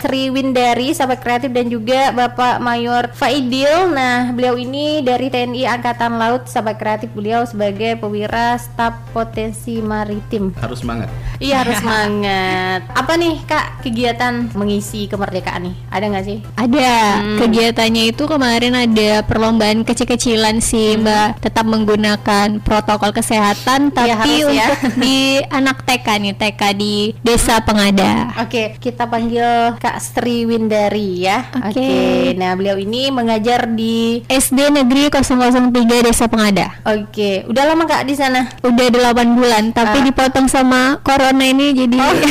Sri 0.00 0.32
Windari, 0.32 0.96
sahabat 0.96 1.20
kreatif 1.20 1.52
dan 1.52 1.68
juga 1.68 2.08
Bapak 2.16 2.64
Mayor 2.64 3.12
Faidil. 3.12 3.92
Nah, 3.92 4.32
beliau 4.32 4.56
ini 4.56 5.04
dari 5.04 5.28
TNI 5.28 5.76
Angkatan 5.76 6.16
Laut, 6.16 6.48
sahabat 6.48 6.80
kreatif 6.80 7.12
beliau 7.12 7.44
sebagai 7.44 8.00
pewira 8.00 8.56
staf 8.56 8.96
potensi 9.12 9.84
maritim. 9.84 10.56
Harus 10.56 10.80
semangat. 10.80 11.12
Iya, 11.36 11.68
harus 11.68 11.76
semangat. 11.84 12.88
Apa 12.96 13.12
nih, 13.20 13.44
Kak, 13.44 13.84
kegiatan 13.84 14.48
mengisi 14.56 15.04
kemerdekaan 15.04 15.68
nih? 15.68 15.97
Ada 15.98 16.06
nggak 16.08 16.24
sih? 16.24 16.38
Ada 16.54 16.90
Hmm. 17.18 17.38
kegiatannya 17.38 18.04
itu 18.08 18.22
kemarin 18.24 18.70
ada 18.72 19.10
perlombaan 19.20 19.82
kecil-kecilan 19.82 20.60
sih 20.60 20.94
Hmm. 20.94 21.02
Mbak. 21.02 21.28
Tetap 21.40 21.66
menggunakan 21.66 22.62
protokol 22.62 23.10
kesehatan 23.10 23.90
Iya, 23.90 23.94
tapi 24.14 24.14
harus 24.14 24.54
ya. 24.54 24.66
untuk 24.70 24.78
di 25.02 25.18
anak 25.44 25.82
TK 25.82 26.06
nih 26.20 26.34
TK 26.34 26.62
di 26.72 26.94
Desa 27.18 27.58
Pengada. 27.60 28.30
Oke, 28.38 28.78
kita 28.78 29.04
panggil 29.04 29.74
Kak 29.76 29.98
Sri 29.98 30.46
Windari 30.46 31.18
ya. 31.20 31.50
Oke. 31.60 32.30
Nah, 32.32 32.54
beliau 32.54 32.78
ini 32.78 33.10
mengajar 33.10 33.66
di 33.66 34.22
SD 34.24 34.70
Negeri 34.70 35.10
003 35.10 35.74
Desa 36.00 36.26
Pengada. 36.26 36.78
Oke, 36.84 37.42
udah 37.44 37.64
lama 37.64 37.82
Kak 37.84 38.06
di 38.06 38.14
sana? 38.14 38.46
Udah 38.62 38.86
8 38.86 39.34
bulan 39.34 39.74
tapi 39.74 39.98
Ah. 39.98 40.04
dipotong 40.04 40.46
sama 40.46 41.02
corona 41.02 41.42
ini 41.42 41.74
jadi 41.74 41.96
Oh. 41.98 42.14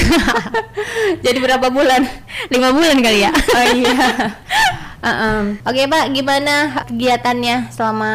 Jadi 1.17 1.37
berapa 1.37 1.67
bulan? 1.67 2.05
lima 2.47 2.69
bulan 2.69 2.97
kali 2.97 3.19
ya. 3.19 3.31
Oh 3.57 3.65
iya. 3.73 3.97
Uh-um. 4.97 5.61
Oke 5.61 5.85
Pak, 5.85 6.09
gimana 6.09 6.83
kegiatannya 6.89 7.69
selama 7.69 8.13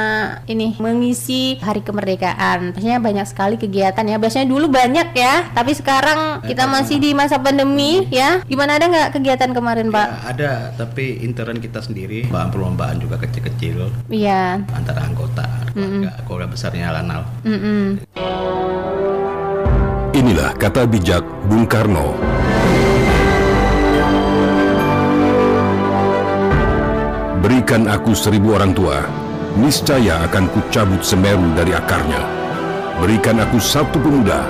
ini 0.50 0.74
mengisi 0.82 1.56
Hari 1.62 1.78
Kemerdekaan? 1.80 2.74
Pastinya 2.74 2.98
banyak 2.98 3.26
sekali 3.30 3.54
kegiatan 3.54 4.02
ya. 4.02 4.18
Biasanya 4.18 4.50
dulu 4.50 4.66
banyak 4.66 5.14
ya, 5.14 5.46
tapi 5.54 5.78
sekarang 5.78 6.42
kita 6.42 6.66
masih 6.66 6.98
di 6.98 7.14
masa 7.14 7.38
pandemi 7.38 8.10
ya. 8.10 8.42
Gimana 8.50 8.76
ada 8.82 8.90
nggak 8.90 9.14
kegiatan 9.14 9.54
kemarin 9.54 9.94
Pak? 9.94 10.06
Ya, 10.10 10.18
ada, 10.26 10.52
tapi 10.74 11.22
intern 11.22 11.62
kita 11.62 11.80
sendiri, 11.80 12.26
bahan 12.28 12.50
perlombaan 12.50 12.98
juga 12.98 13.14
kecil-kecil 13.22 13.88
Iya. 14.10 14.66
antara 14.74 15.06
anggota 15.06 15.46
keluarga, 15.72 16.12
keluarga 16.26 16.48
besarnya 16.50 16.92
Lanal. 16.92 17.22
Mm-mm. 17.46 18.02
Inilah 20.12 20.50
kata 20.58 20.84
bijak 20.84 21.24
Bung 21.46 21.64
Karno. 21.64 22.18
Berikan 27.42 27.90
aku 27.90 28.14
seribu 28.14 28.54
orang 28.54 28.70
tua, 28.70 29.02
niscaya 29.58 30.22
akan 30.30 30.46
kucabut 30.54 31.02
semeru 31.02 31.42
dari 31.58 31.74
akarnya. 31.74 32.22
Berikan 33.02 33.42
aku 33.42 33.58
satu 33.58 33.98
pemuda, 33.98 34.46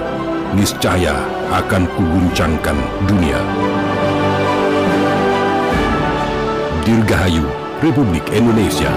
niscaya 0.52 1.16
akan 1.56 1.88
kuguncangkan 1.96 2.76
dunia. 3.08 3.40
Dirgahayu 6.84 7.48
Republik 7.80 8.28
Indonesia. 8.28 8.92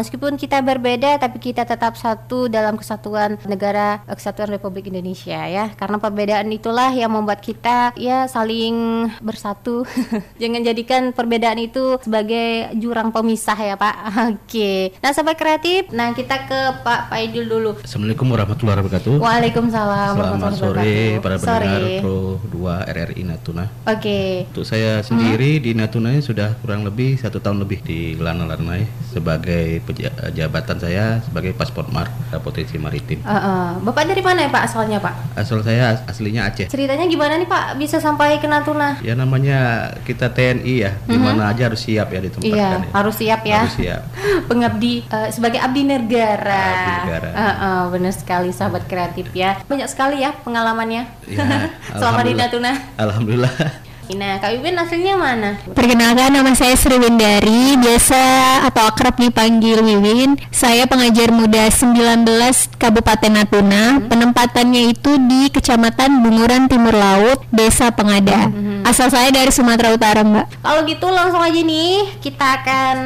Meskipun 0.00 0.40
kita 0.40 0.64
berbeda, 0.64 1.20
tapi 1.20 1.36
kita 1.36 1.68
tetap 1.68 1.92
satu 1.92 2.48
dalam 2.48 2.80
kesatuan 2.80 3.36
negara 3.44 4.00
eh, 4.08 4.16
kesatuan 4.16 4.48
Republik 4.48 4.88
Indonesia 4.88 5.44
ya. 5.44 5.76
Karena 5.76 6.00
perbedaan 6.00 6.48
itulah 6.48 6.88
yang 6.96 7.12
membuat 7.12 7.44
kita 7.44 7.92
ya 8.00 8.24
saling 8.24 9.04
bersatu. 9.20 9.84
Jangan 10.40 10.64
jadikan 10.64 11.12
perbedaan 11.12 11.60
itu 11.60 12.00
sebagai 12.00 12.72
jurang 12.80 13.12
pemisah 13.12 13.60
ya 13.60 13.76
Pak. 13.76 13.96
Oke. 14.32 14.96
Nah 15.04 15.12
sahabat 15.12 15.36
kreatif, 15.36 15.92
nah 15.92 16.16
kita 16.16 16.48
ke 16.48 16.60
Pak 16.80 17.12
Paidul 17.12 17.44
dulu. 17.44 17.70
Assalamualaikum 17.84 18.24
warahmatullahi 18.32 18.80
wabarakatuh. 18.80 19.14
Waalaikumsalam. 19.20 20.16
Selamat 20.16 20.32
warahmatullahi 20.32 20.96
sore 20.96 21.20
para 21.20 21.36
Sore. 21.36 21.44
pendengar 21.44 21.82
Pro 22.00 22.18
2 22.48 22.96
RRI 22.96 23.22
Natuna. 23.28 23.64
Oke. 23.84 24.48
Untuk 24.48 24.64
saya 24.64 25.04
sendiri 25.04 25.60
di 25.60 25.76
Natuna 25.76 26.16
ini 26.16 26.24
sudah 26.24 26.56
kurang 26.64 26.88
lebih 26.88 27.20
satu 27.20 27.36
tahun 27.36 27.60
lebih 27.68 27.84
di 27.84 28.16
Lanal-Lanai 28.16 28.88
sebagai 29.12 29.84
jabatan 30.30 30.76
saya 30.76 31.18
sebagai 31.20 31.52
paspor 31.52 31.86
mar 31.88 32.08
potensi 32.38 32.76
maritim. 32.76 33.20
Eh, 33.20 33.30
eh. 33.30 33.68
Bapak 33.80 34.06
dari 34.06 34.20
mana 34.20 34.44
ya 34.44 34.50
Pak 34.50 34.62
asalnya 34.64 34.98
Pak? 34.98 35.14
Asal 35.34 35.60
saya 35.60 35.92
as- 35.92 36.04
aslinya 36.06 36.46
Aceh. 36.46 36.66
Ceritanya 36.66 37.04
gimana 37.04 37.36
nih 37.36 37.46
Pak 37.46 37.76
bisa 37.76 37.98
sampai 37.98 38.38
ke 38.38 38.46
Natuna? 38.46 38.96
Ya 39.00 39.14
namanya 39.14 39.90
kita 40.02 40.30
TNI 40.30 40.74
ya, 40.76 40.90
di 41.02 41.16
mana 41.16 41.50
aja 41.50 41.66
harus 41.66 41.80
siap 41.80 42.08
ya 42.08 42.20
ditempatkan 42.20 42.50
Iya, 42.50 42.70
ya. 42.70 42.90
harus 42.92 43.14
siap 43.16 43.40
ya. 43.42 43.60
Harus 43.62 43.76
siap. 43.76 44.02
pengabdi 44.50 45.04
eh, 45.04 45.28
sebagai 45.30 45.58
abdi 45.58 45.82
negara. 45.84 46.64
Abdi 46.70 46.92
negara. 47.04 47.28
Eh, 47.30 47.54
eh, 47.54 47.82
benar 47.90 48.12
sekali 48.12 48.50
sahabat 48.50 48.86
kreatif 48.86 49.30
ya. 49.32 49.58
Banyak 49.66 49.88
sekali 49.90 50.22
ya 50.22 50.32
pengalamannya. 50.32 51.02
Ya, 51.26 51.44
Selama 51.98 52.22
di. 52.22 52.32
Natuna. 52.34 52.72
Alhamdulillah. 52.96 53.89
Nah, 54.10 54.42
Kak 54.42 54.50
Wibin 54.58 54.74
aslinya 54.74 55.14
mana? 55.14 55.54
Perkenalkan 55.70 56.34
nama 56.34 56.50
saya 56.52 56.74
Sri 56.74 56.98
Windari, 56.98 57.78
biasa 57.78 58.20
atau 58.66 58.88
akrab 58.88 59.14
dipanggil 59.14 59.78
Wiwin. 59.78 60.34
Saya 60.50 60.86
pengajar 60.86 61.30
muda 61.30 61.70
19 61.70 62.26
Kabupaten 62.74 63.32
Natuna. 63.32 64.02
Penempatannya 64.02 64.90
itu 64.90 65.14
di 65.20 65.46
Kecamatan 65.48 66.22
Bunguran 66.22 66.66
Timur 66.66 66.92
Laut, 66.92 67.46
Desa 67.50 67.94
Pengada. 67.94 68.50
Asal 68.82 69.12
saya 69.12 69.30
dari 69.30 69.52
Sumatera 69.52 69.94
Utara, 69.94 70.26
Mbak. 70.26 70.58
Kalau 70.58 70.80
gitu 70.84 71.06
langsung 71.06 71.38
aja 71.38 71.60
nih 71.60 72.18
kita 72.18 72.46
akan 72.62 72.96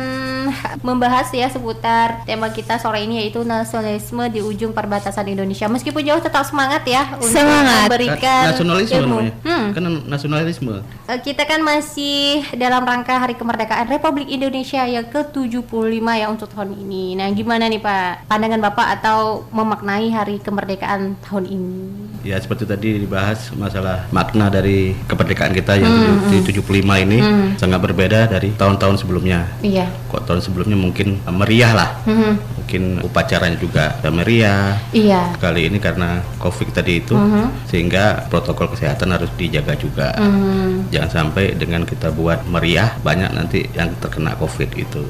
membahas 0.81 1.29
ya 1.31 1.49
seputar 1.49 2.23
tema 2.25 2.49
kita 2.49 2.77
sore 2.77 3.05
ini 3.05 3.25
yaitu 3.25 3.43
nasionalisme 3.43 4.25
di 4.31 4.41
ujung 4.41 4.73
perbatasan 4.73 5.27
Indonesia. 5.27 5.67
Meskipun 5.67 6.05
jauh 6.05 6.23
tetap 6.23 6.47
semangat 6.47 6.87
ya 6.87 7.17
untuk 7.17 7.33
Semangat. 7.33 7.89
memberikan 7.91 8.43
nasionalisme 8.53 8.97
ilmu. 8.97 9.17
namanya. 9.21 9.33
Hmm. 9.43 9.67
Kan 9.73 9.83
nasionalisme. 10.07 10.75
Eh, 11.05 11.21
Kita 11.21 11.45
kan 11.45 11.61
masih 11.61 12.41
dalam 12.55 12.81
rangka 12.81 13.13
Hari 13.15 13.35
Kemerdekaan 13.35 13.87
Republik 13.87 14.25
Indonesia 14.27 14.81
yang 14.83 15.05
ke-75 15.05 15.69
ya 16.01 16.27
untuk 16.29 16.49
tahun 16.49 16.73
ini. 16.75 17.13
Nah, 17.15 17.29
gimana 17.29 17.69
nih 17.69 17.77
Pak 17.77 18.25
pandangan 18.25 18.61
Bapak 18.63 18.89
atau 19.01 19.45
memaknai 19.53 20.09
Hari 20.09 20.41
Kemerdekaan 20.41 21.21
tahun 21.21 21.45
ini? 21.45 21.77
Ya 22.25 22.41
seperti 22.41 22.65
tadi 22.65 23.05
dibahas 23.05 23.53
masalah 23.53 24.09
makna 24.09 24.49
dari 24.49 24.97
kemerdekaan 25.05 25.53
kita 25.53 25.77
yang 25.77 25.93
Hmm, 25.95 26.33
di 26.33 26.41
75 26.41 26.97
ini 26.97 27.21
sangat 27.55 27.85
berbeda 27.85 28.25
dari 28.27 28.49
tahun-tahun 28.57 28.97
sebelumnya. 28.97 29.45
Iya. 29.61 29.85
Kok 30.09 30.25
tahun 30.25 30.41
sebelumnya 30.41 30.75
mungkin 30.75 31.21
meriah 31.29 31.77
lah. 31.77 31.91
Hmm, 32.09 32.41
Mungkin 32.65 33.05
upacaranya 33.05 33.61
juga 33.61 34.01
meriah. 34.09 34.81
Iya. 34.91 35.37
Kali 35.37 35.69
ini 35.69 35.77
karena 35.77 36.25
Covid 36.41 36.73
tadi 36.73 37.05
itu 37.05 37.13
sehingga 37.69 38.25
protokol 38.33 38.73
kesehatan 38.73 39.13
harus 39.13 39.29
dijaga 39.37 39.77
juga. 39.77 40.17
Hmm, 40.17 40.84
Jangan 40.93 41.11
sampai 41.11 41.55
dengan 41.57 41.87
kita 41.87 42.13
buat 42.13 42.45
meriah 42.49 42.97
banyak 43.01 43.31
nanti 43.33 43.65
yang 43.73 43.93
terkena 44.03 44.37
Covid 44.37 44.71
itu. 44.77 45.05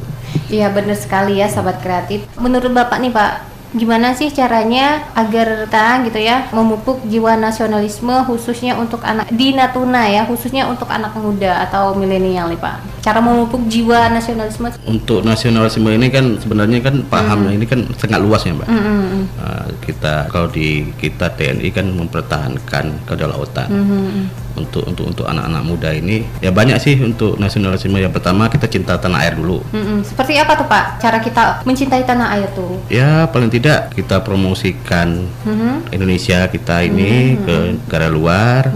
Iya 0.50 0.70
benar 0.70 0.98
sekali 0.98 1.40
ya 1.40 1.48
sahabat 1.50 1.80
kreatif. 1.80 2.26
Menurut 2.38 2.70
Bapak 2.74 2.98
nih 2.98 3.14
Pak, 3.14 3.54
gimana 3.74 4.14
sih 4.14 4.30
caranya 4.30 5.02
agar 5.18 5.66
kita 5.66 6.06
gitu 6.06 6.20
ya 6.22 6.46
memupuk 6.54 7.02
jiwa 7.10 7.34
nasionalisme 7.34 8.14
khususnya 8.22 8.78
untuk 8.78 9.02
anak 9.02 9.26
di 9.34 9.50
Natuna 9.50 10.06
ya, 10.06 10.22
khususnya 10.30 10.70
untuk 10.70 10.86
anak 10.86 11.10
muda 11.18 11.66
atau 11.66 11.98
milenial 11.98 12.46
nih 12.54 12.60
Pak. 12.62 13.02
Cara 13.02 13.18
memupuk 13.18 13.66
jiwa 13.66 14.06
nasionalisme. 14.14 14.70
Untuk 14.86 15.26
nasionalisme 15.26 15.90
ini 15.90 16.08
kan 16.08 16.38
sebenarnya 16.38 16.78
kan 16.86 17.02
pahamnya 17.10 17.58
ini 17.58 17.66
kan 17.66 17.82
sangat 17.98 18.22
luas 18.22 18.46
ya, 18.46 18.54
Mbak. 18.54 18.68
Hmm, 18.70 18.82
hmm. 18.86 19.22
Uh, 19.36 19.66
kita 19.82 20.14
kalau 20.30 20.48
di 20.48 20.94
kita 20.96 21.34
TNI 21.34 21.68
kan 21.74 21.86
mempertahankan 21.90 23.04
kedaulatan. 23.04 23.68
Hmm, 23.68 23.86
hmm, 23.90 24.24
untuk 24.54 24.84
untuk 24.84 25.04
untuk 25.06 25.24
anak-anak 25.24 25.62
muda 25.62 25.90
ini. 25.90 26.22
Ya 26.38 26.50
banyak 26.50 26.78
sih 26.78 26.94
untuk 26.96 27.36
nasionalisme 27.36 27.94
yang 27.94 28.10
pertama 28.10 28.46
kita 28.46 28.64
cinta 28.64 28.94
tanah 28.94 29.20
air 29.20 29.34
dulu. 29.34 29.62
Mm-mm. 29.68 30.02
Seperti 30.02 30.36
apa 30.36 30.54
tuh 30.54 30.66
Pak 30.66 30.84
cara 30.98 31.18
kita 31.18 31.42
mencintai 31.62 32.02
tanah 32.02 32.28
air 32.32 32.48
tuh? 32.50 32.76
ya 32.86 33.26
paling 33.26 33.48
tidak 33.48 33.92
kita 33.92 34.20
promosikan 34.20 35.26
Mhm. 35.42 35.90
Indonesia 35.90 36.46
kita 36.46 36.82
ini 36.82 37.36
ke 37.36 37.56
negara 37.76 38.08
luar 38.08 38.70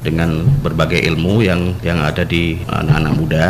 dengan 0.00 0.30
berbagai 0.58 1.00
ilmu 1.02 1.40
yang 1.40 1.74
yang 1.80 1.98
ada 1.98 2.22
di 2.22 2.60
anak-anak 2.64 3.12
muda. 3.14 3.46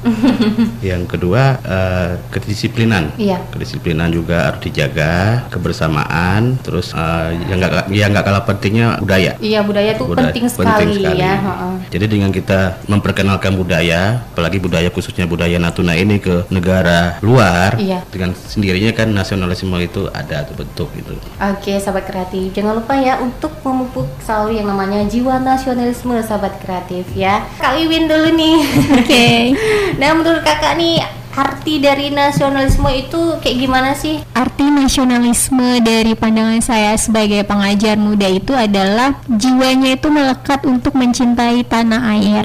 Yang 0.80 1.02
kedua 1.08 1.60
eh, 1.60 2.10
kedisiplinan. 2.30 3.12
Iya. 3.16 3.44
kedisiplinan 3.50 4.08
juga 4.08 4.48
harus 4.48 4.62
dijaga 4.62 5.44
kebersamaan 5.50 6.56
terus 6.58 6.92
eh, 6.92 7.36
yang 7.44 7.58
nggak 7.58 7.72
yang 7.90 8.10
nggak 8.10 8.24
kalah 8.24 8.44
pentingnya 8.44 8.96
budaya. 8.98 9.32
Iya 9.38 9.60
budaya 9.60 9.92
tuh 9.94 10.08
Budaya- 10.08 10.32
penting 10.32 10.46
sekali, 10.48 10.96
ya. 11.20 11.34
heeh. 11.36 11.74
Jadi 11.92 12.04
dengan 12.08 12.30
kita 12.32 12.80
memperkenalkan 12.88 13.52
budaya, 13.54 14.24
apalagi 14.32 14.56
budaya 14.56 14.88
khususnya 14.88 15.28
budaya 15.28 15.60
Natuna 15.60 15.92
ini 15.94 16.16
ke 16.16 16.48
negara 16.48 17.20
luar, 17.20 17.76
Iya. 17.76 18.02
dengan 18.08 18.32
sendirinya 18.32 18.92
kan 18.96 19.12
nasionalisme 19.12 19.76
itu 19.78 20.08
ada 20.10 20.44
terbentuk 20.48 20.88
gitu. 20.96 21.12
Oke, 21.38 21.76
sahabat 21.76 22.08
kreatif, 22.08 22.50
jangan 22.56 22.80
lupa 22.80 22.96
ya 22.96 23.20
untuk 23.20 23.52
memupuk 23.60 24.08
selalu 24.24 24.60
yang 24.62 24.66
namanya 24.68 25.04
jiwa 25.04 25.36
nasionalisme, 25.38 26.16
sahabat 26.22 26.56
kreatif 26.64 27.04
ya. 27.12 27.44
Kak 27.60 27.76
Wiwin 27.76 28.08
dulu 28.08 28.32
nih. 28.34 28.56
Oke. 28.98 29.26
nah, 30.00 30.16
menurut 30.16 30.42
kakak 30.42 30.74
nih 30.76 31.19
arti 31.34 31.78
dari 31.78 32.10
nasionalisme 32.10 32.90
itu 32.90 33.38
kayak 33.38 33.56
gimana 33.56 33.90
sih? 33.94 34.18
Arti 34.34 34.66
nasionalisme 34.66 35.78
dari 35.82 36.18
pandangan 36.18 36.62
saya 36.62 36.94
sebagai 36.98 37.46
pengajar 37.46 37.94
muda 37.94 38.26
itu 38.26 38.50
adalah 38.56 39.14
jiwanya 39.30 39.94
itu 39.94 40.08
melekat 40.10 40.66
untuk 40.66 40.96
mencintai 40.98 41.62
tanah 41.66 42.02
air. 42.18 42.44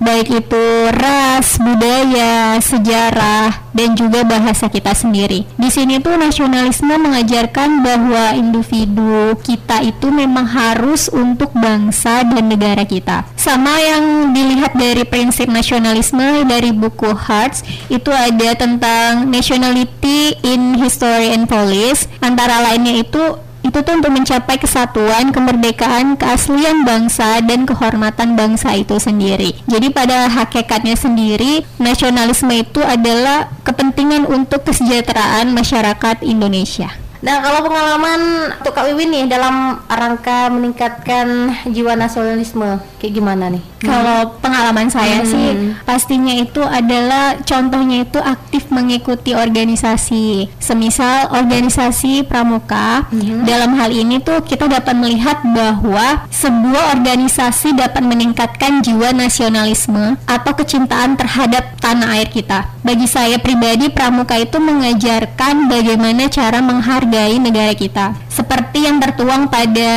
Baik 0.00 0.48
itu 0.48 0.64
ras, 0.96 1.60
budaya, 1.60 2.56
sejarah, 2.56 3.52
dan 3.76 3.92
juga 3.92 4.24
bahasa 4.24 4.72
kita 4.72 4.96
sendiri. 4.96 5.44
Di 5.60 5.68
sini 5.68 6.00
tuh 6.00 6.16
nasionalisme 6.16 6.88
mengajarkan 6.96 7.84
bahwa 7.84 8.32
individu 8.32 9.36
kita 9.44 9.84
itu 9.84 10.08
memang 10.08 10.48
harus 10.48 11.12
untuk 11.12 11.52
bangsa 11.52 12.24
dan 12.24 12.48
negara 12.48 12.88
kita. 12.88 13.28
Sama 13.36 13.76
yang 13.76 14.32
dilihat 14.32 14.72
dari 14.72 15.04
prinsip 15.04 15.52
nasionalisme 15.52 16.48
dari 16.48 16.72
buku 16.72 17.12
Hearts 17.12 17.60
itu 17.92 18.08
ada 18.08 18.56
tentang 18.56 19.28
nationality 19.28 20.32
in 20.40 20.80
history 20.80 21.36
and 21.36 21.44
police. 21.44 22.08
Antara 22.24 22.64
lainnya 22.64 23.04
itu 23.04 23.49
itu 23.60 23.78
tuh 23.84 23.94
untuk 23.96 24.12
mencapai 24.12 24.56
kesatuan, 24.56 25.30
kemerdekaan, 25.30 26.16
keaslian 26.16 26.82
bangsa 26.82 27.44
dan 27.44 27.68
kehormatan 27.68 28.34
bangsa 28.34 28.72
itu 28.74 28.96
sendiri. 28.96 29.52
Jadi 29.68 29.92
pada 29.92 30.26
hakikatnya 30.32 30.96
sendiri 30.96 31.62
nasionalisme 31.76 32.50
itu 32.56 32.80
adalah 32.80 33.52
kepentingan 33.62 34.26
untuk 34.26 34.64
kesejahteraan 34.64 35.52
masyarakat 35.52 36.24
Indonesia. 36.24 36.90
Nah, 37.20 37.36
kalau 37.44 37.68
pengalaman 37.68 38.48
untuk 38.56 38.72
Kak 38.72 38.88
Wiwin 38.88 39.12
nih 39.12 39.24
dalam 39.28 39.76
rangka 39.84 40.48
meningkatkan 40.48 41.52
jiwa 41.68 41.92
nasionalisme, 41.92 42.80
kayak 42.96 43.12
gimana 43.12 43.52
nih? 43.52 43.69
Kalau 43.80 44.36
pengalaman 44.44 44.92
saya 44.92 45.24
Hmm. 45.24 45.30
sih 45.30 45.48
pastinya 45.88 46.36
itu 46.36 46.60
adalah 46.60 47.40
contohnya 47.42 48.04
itu 48.04 48.20
aktif 48.20 48.68
mengikuti 48.68 49.32
organisasi. 49.32 50.52
Semisal 50.60 51.32
organisasi 51.32 52.28
pramuka. 52.28 53.08
Hmm. 53.08 53.48
Dalam 53.48 53.72
hal 53.80 53.90
ini 53.90 54.20
tuh 54.20 54.44
kita 54.44 54.68
dapat 54.68 54.92
melihat 54.96 55.40
bahwa 55.44 56.28
sebuah 56.28 57.00
organisasi 57.00 57.72
dapat 57.72 58.04
meningkatkan 58.04 58.84
jiwa 58.84 59.16
nasionalisme 59.16 60.20
atau 60.28 60.52
kecintaan 60.52 61.16
terhadap 61.16 61.76
tanah 61.80 62.20
air 62.20 62.28
kita. 62.28 62.68
Bagi 62.84 63.08
saya 63.08 63.40
pribadi 63.40 63.88
pramuka 63.88 64.36
itu 64.36 64.60
mengajarkan 64.60 65.68
bagaimana 65.68 66.28
cara 66.28 66.60
menghargai 66.60 67.36
negara 67.40 67.72
kita. 67.72 68.16
Seperti 68.28 68.88
yang 68.88 69.00
tertuang 69.00 69.48
pada 69.48 69.90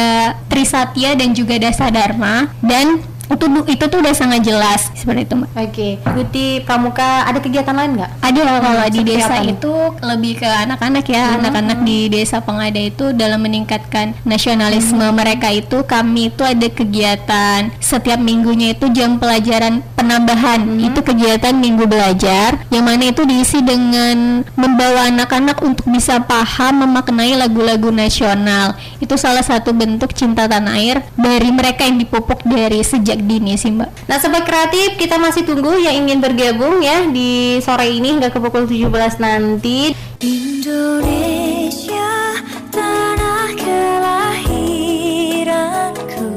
Trisatya 0.47 1.15
dan 1.15 1.31
juga 1.35 1.59
Dasa 1.59 1.87
Dharma 1.91 2.51
dan 2.59 3.12
itu 3.33 3.45
itu 3.69 3.83
tuh 3.89 3.99
udah 3.99 4.13
sangat 4.13 4.41
jelas 4.45 4.93
seperti 4.93 5.25
itu 5.25 5.33
mbak. 5.33 5.49
Oke, 5.57 5.87
ikuti 5.97 6.45
pramuka 6.61 7.25
ada 7.25 7.39
kegiatan 7.41 7.73
lain 7.73 7.97
nggak? 7.97 8.11
ada 8.23 8.41
kalau 8.61 8.85
di 8.89 9.01
desa 9.03 9.33
apa 9.39 9.45
itu 9.45 9.73
lebih 10.01 10.33
ke 10.41 10.47
anak-anak 10.47 11.05
ya. 11.09 11.23
Anak-anak 11.39 11.79
di 11.85 12.07
desa 12.11 12.37
pengada 12.41 12.81
itu 12.81 13.15
dalam 13.15 13.41
meningkatkan 13.41 14.13
nasionalisme 14.23 15.03
mereka 15.15 15.49
itu 15.49 15.81
kami 15.83 16.29
itu 16.29 16.43
ada 16.45 16.67
kegiatan 16.69 17.71
setiap 17.81 18.19
minggunya 18.21 18.77
itu 18.77 18.89
jam 18.91 19.17
pelajaran 19.17 19.81
penambahan. 19.97 20.65
Itu 20.79 21.01
kegiatan 21.01 21.55
minggu 21.55 21.87
belajar 21.87 22.59
yang 22.69 22.85
mana 22.85 23.09
itu 23.09 23.23
diisi 23.23 23.63
dengan 23.63 24.43
membawa 24.59 25.09
anak-anak 25.09 25.57
untuk 25.63 25.87
bisa 25.89 26.19
paham 26.23 26.85
memaknai 26.85 27.39
lagu-lagu 27.39 27.89
nasional. 27.89 28.75
Itu 28.99 29.15
salah 29.15 29.43
satu 29.43 29.71
bentuk 29.71 30.11
cinta 30.11 30.45
tanah 30.45 30.75
air 30.79 30.97
dari 31.15 31.49
mereka 31.51 31.87
yang 31.87 31.99
dipupuk 31.99 32.43
dari 32.43 32.83
sejak 32.83 33.22
dini 33.23 33.55
sih 33.55 33.71
mbak 33.71 34.03
Nah, 34.03 34.19
sobat 34.19 34.43
kreatif, 34.43 34.99
kita 34.99 35.15
masih 35.15 35.47
tunggu 35.47 35.79
yang 35.79 35.95
ingin 36.05 36.19
bergabung 36.19 36.83
ya 36.83 37.07
di 37.07 37.55
sore 37.63 37.87
ini 37.87 38.19
hingga 38.19 38.27
ke 38.29 38.37
pukul 38.37 38.67
17 38.67 38.91
nanti. 39.23 39.95
Indonesia 40.19 42.35
tanah 42.67 43.47
kelahiranku 43.55 46.35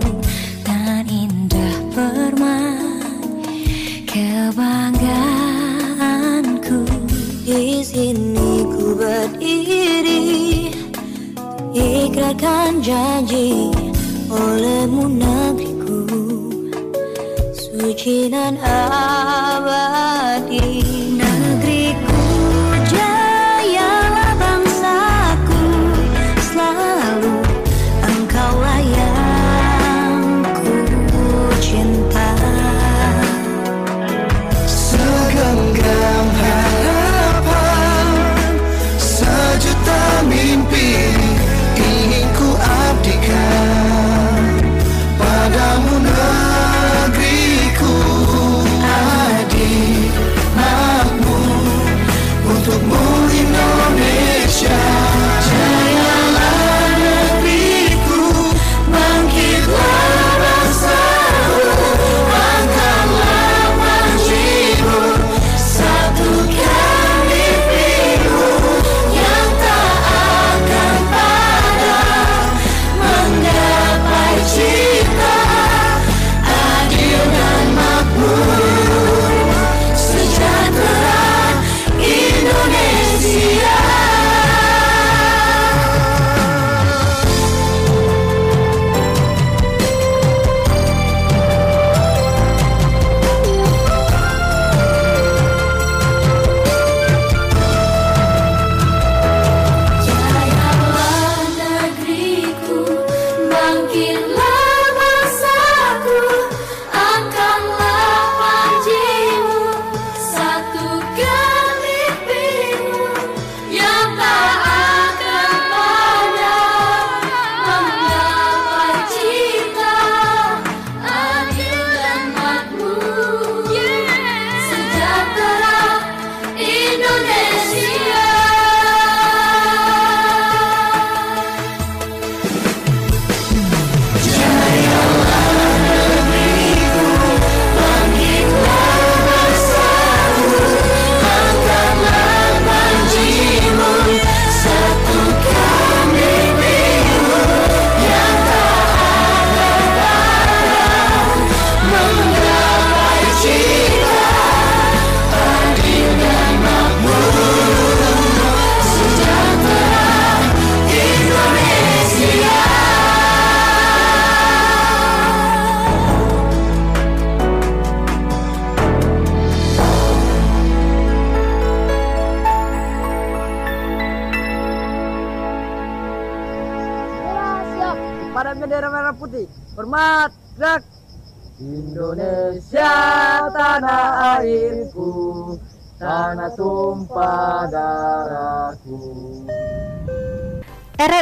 dan 0.62 1.10
indah 1.10 1.74
permai 1.90 3.18
kebanggaanku 4.06 6.86
di 7.42 7.82
sini 7.82 8.62
ku 8.62 8.94
berdiri 8.94 10.70
ikrarkan 11.74 12.78
janji 12.78 13.74
olehmu 14.30 15.10
negeriku 15.12 15.75
suci 17.96 18.28
dan 18.28 18.60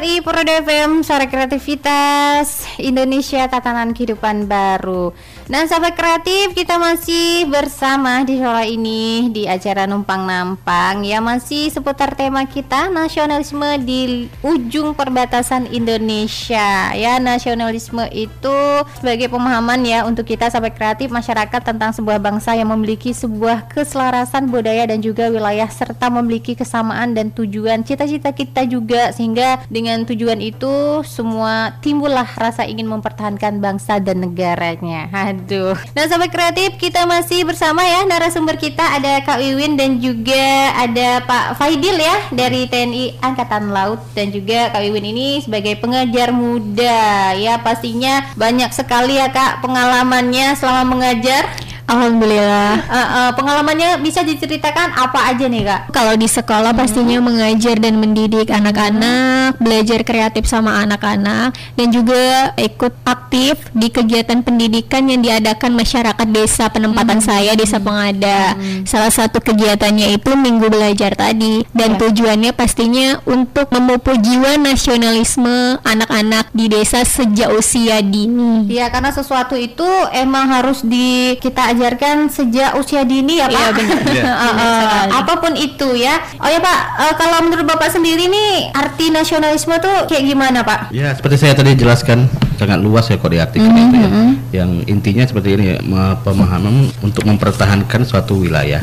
RRI 0.05 0.21
Pro 0.21 0.37
FM 0.37 1.01
Suara 1.01 1.25
Kreativitas 1.25 2.69
Indonesia 2.77 3.49
Tatanan 3.49 3.97
Kehidupan 3.97 4.45
Baru. 4.45 5.17
Dan 5.49 5.65
sahabat 5.65 5.97
kreatif 5.97 6.53
kita 6.53 6.77
masih 6.77 7.49
bersama 7.49 8.21
di 8.25 8.37
sore 8.37 8.77
ini 8.77 9.33
Di 9.33 9.49
acara 9.49 9.89
Numpang 9.89 10.29
Nampang. 10.29 11.09
Ya 11.09 11.25
masih 11.25 11.73
seputar 11.73 12.13
tema 12.21 12.45
kita 12.45 12.93
Nasionalisme 12.93 13.81
di 13.81 14.29
ujung 14.45 14.93
perbatasan 14.93 15.73
Indonesia. 15.73 16.93
Ya 16.93 17.17
nasionalisme 17.17 18.05
itu 18.13 18.59
sebagai 19.01 19.33
pemahaman 19.33 19.89
ya 19.89 20.05
Untuk 20.05 20.29
kita 20.29 20.53
sahabat 20.53 20.77
kreatif 20.77 21.09
masyarakat 21.09 21.61
tentang 21.65 21.97
sebuah 21.97 22.21
bangsa 22.21 22.53
Yang 22.53 22.69
memiliki 22.77 23.11
sebuah 23.17 23.73
keselarasan 23.73 24.53
budaya 24.53 24.85
dan 24.85 25.01
juga 25.01 25.33
wilayah 25.33 25.69
Serta 25.73 26.13
memiliki 26.13 26.53
kesamaan 26.53 27.17
dan 27.17 27.33
tujuan 27.33 27.81
cita-cita 27.89 28.37
kita 28.37 28.69
juga. 28.69 29.09
Sehingga 29.17 29.65
dengan 29.73 29.94
tujuan 30.03 30.43
itu 30.43 31.07
semua 31.07 31.79
timbullah 31.79 32.27
rasa 32.35 32.67
ingin 32.67 32.91
mempertahankan 32.91 33.63
bangsa 33.63 34.03
dan 34.03 34.27
negaranya. 34.27 35.07
Aduh. 35.15 35.79
Nah, 35.95 36.11
sahabat 36.11 36.35
kreatif, 36.35 36.75
kita 36.83 37.07
masih 37.07 37.47
bersama 37.47 37.87
ya 37.87 38.03
narasumber 38.03 38.59
kita 38.59 38.83
ada 38.99 39.23
Kak 39.23 39.39
Wiwin 39.39 39.79
dan 39.79 40.03
juga 40.03 40.75
ada 40.75 41.23
Pak 41.23 41.55
Faidil 41.55 41.95
ya 41.95 42.17
dari 42.35 42.67
TNI 42.67 43.23
Angkatan 43.23 43.71
Laut 43.71 44.03
dan 44.19 44.35
juga 44.35 44.75
Kak 44.75 44.83
Wiwin 44.83 45.07
ini 45.15 45.39
sebagai 45.39 45.79
pengajar 45.79 46.35
muda. 46.35 47.31
Ya, 47.39 47.63
pastinya 47.63 48.27
banyak 48.35 48.75
sekali 48.75 49.23
ya 49.23 49.31
Kak 49.31 49.63
pengalamannya 49.63 50.59
selama 50.59 50.99
mengajar. 50.99 51.47
Alhamdulillah. 51.85 52.81
Eh, 52.81 52.97
eh, 52.97 53.31
pengalamannya 53.37 54.01
bisa 54.01 54.25
diceritakan 54.25 54.97
apa 54.97 55.29
aja 55.29 55.45
nih 55.45 55.63
Kak? 55.69 55.81
Kalau 55.93 56.17
di 56.17 56.25
sekolah 56.25 56.73
pastinya 56.73 57.21
mengajar 57.21 57.77
dan 57.77 58.01
mendidik 58.01 58.49
anak-anak, 58.49 59.61
belajar 59.75 60.07
kreatif 60.07 60.47
sama 60.47 60.87
anak-anak, 60.87 61.59
dan 61.75 61.91
juga 61.91 62.55
ikut 62.55 62.95
aktif 63.03 63.59
di 63.75 63.91
kegiatan 63.91 64.39
pendidikan 64.47 65.11
yang 65.11 65.19
diadakan 65.19 65.75
masyarakat 65.75 66.29
desa 66.31 66.71
penempatan 66.71 67.19
saya 67.19 67.59
desa 67.59 67.83
Pengada. 67.83 68.55
Salah 68.87 69.11
satu 69.11 69.43
kegiatannya 69.43 70.15
itu 70.15 70.31
Minggu 70.39 70.71
Belajar 70.71 71.19
tadi, 71.19 71.67
dan 71.75 71.99
tujuannya 71.99 72.55
pastinya 72.55 73.19
untuk 73.27 73.67
memupuk 73.75 74.15
jiwa 74.23 74.55
nasionalisme 74.63 75.83
anak-anak 75.83 76.55
di 76.55 76.71
desa 76.71 77.03
sejak 77.03 77.51
usia 77.51 77.99
dini. 77.99 78.71
Iya, 78.71 78.95
karena 78.95 79.11
sesuatu 79.11 79.59
itu 79.59 79.87
emang 80.15 80.55
harus 80.55 80.87
di 80.87 81.35
kita 81.43 81.75
ajarkan 81.75 82.31
sejak 82.31 82.79
usia 82.79 83.03
dini 83.03 83.43
ya 83.43 83.51
Pak. 83.51 83.59
Iya, 83.59 83.71
benar. 83.75 84.03
Iya. 84.15 84.23
Eh, 84.31 84.55
eh, 84.55 85.05
apa 85.11 85.35
pun 85.41 85.53
itu 85.57 85.89
ya. 85.97 86.21
Oh 86.39 86.47
ya 86.47 86.61
Pak, 86.61 86.81
eh, 87.01 87.15
kalau 87.17 87.39
menurut 87.49 87.67
Bapak 87.67 87.89
sendiri 87.89 88.29
nih 88.29 88.71
arti 88.77 89.09
nasionalisme 89.09 89.64
tuh 89.81 89.97
kayak 90.07 90.25
gimana 90.29 90.61
Pak? 90.61 90.93
Ya, 90.93 91.11
seperti 91.17 91.37
saya 91.41 91.57
tadi 91.57 91.73
jelaskan 91.75 92.29
sangat 92.57 92.79
luas 92.81 93.07
ya 93.11 93.17
kok 93.19 93.31
diartikan 93.31 93.73
itu 93.75 93.97
ya. 93.99 94.11
Yang 94.55 94.71
intinya 94.87 95.25
seperti 95.27 95.49
ini 95.59 95.65
ya, 95.75 95.79
pemahaman 96.23 96.91
untuk 97.03 97.27
mempertahankan 97.27 98.07
suatu 98.07 98.39
wilayah 98.39 98.79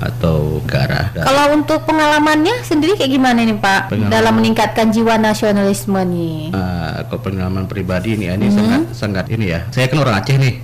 atau 0.00 0.60
negara. 0.60 1.10
Kalau 1.16 1.44
untuk 1.56 1.82
pengalamannya 1.88 2.62
sendiri 2.62 2.94
kayak 2.94 3.10
gimana 3.10 3.42
nih 3.42 3.58
Pak 3.58 3.80
Pengalaman. 3.90 4.12
dalam 4.12 4.32
meningkatkan 4.38 4.86
jiwa 4.94 5.18
nasionalisme 5.18 5.98
nih? 5.98 6.54
Ah, 6.54 7.02
kalau 7.08 7.20
pengalaman 7.26 7.64
pribadi 7.66 8.14
ini 8.14 8.30
ya, 8.30 8.38
ini 8.38 8.48
sangat 8.52 8.80
sangat 8.94 9.26
ini 9.32 9.50
ya. 9.50 9.60
Saya 9.74 9.90
kan 9.90 9.98
orang 10.04 10.14
Aceh 10.22 10.36
nih. 10.36 10.54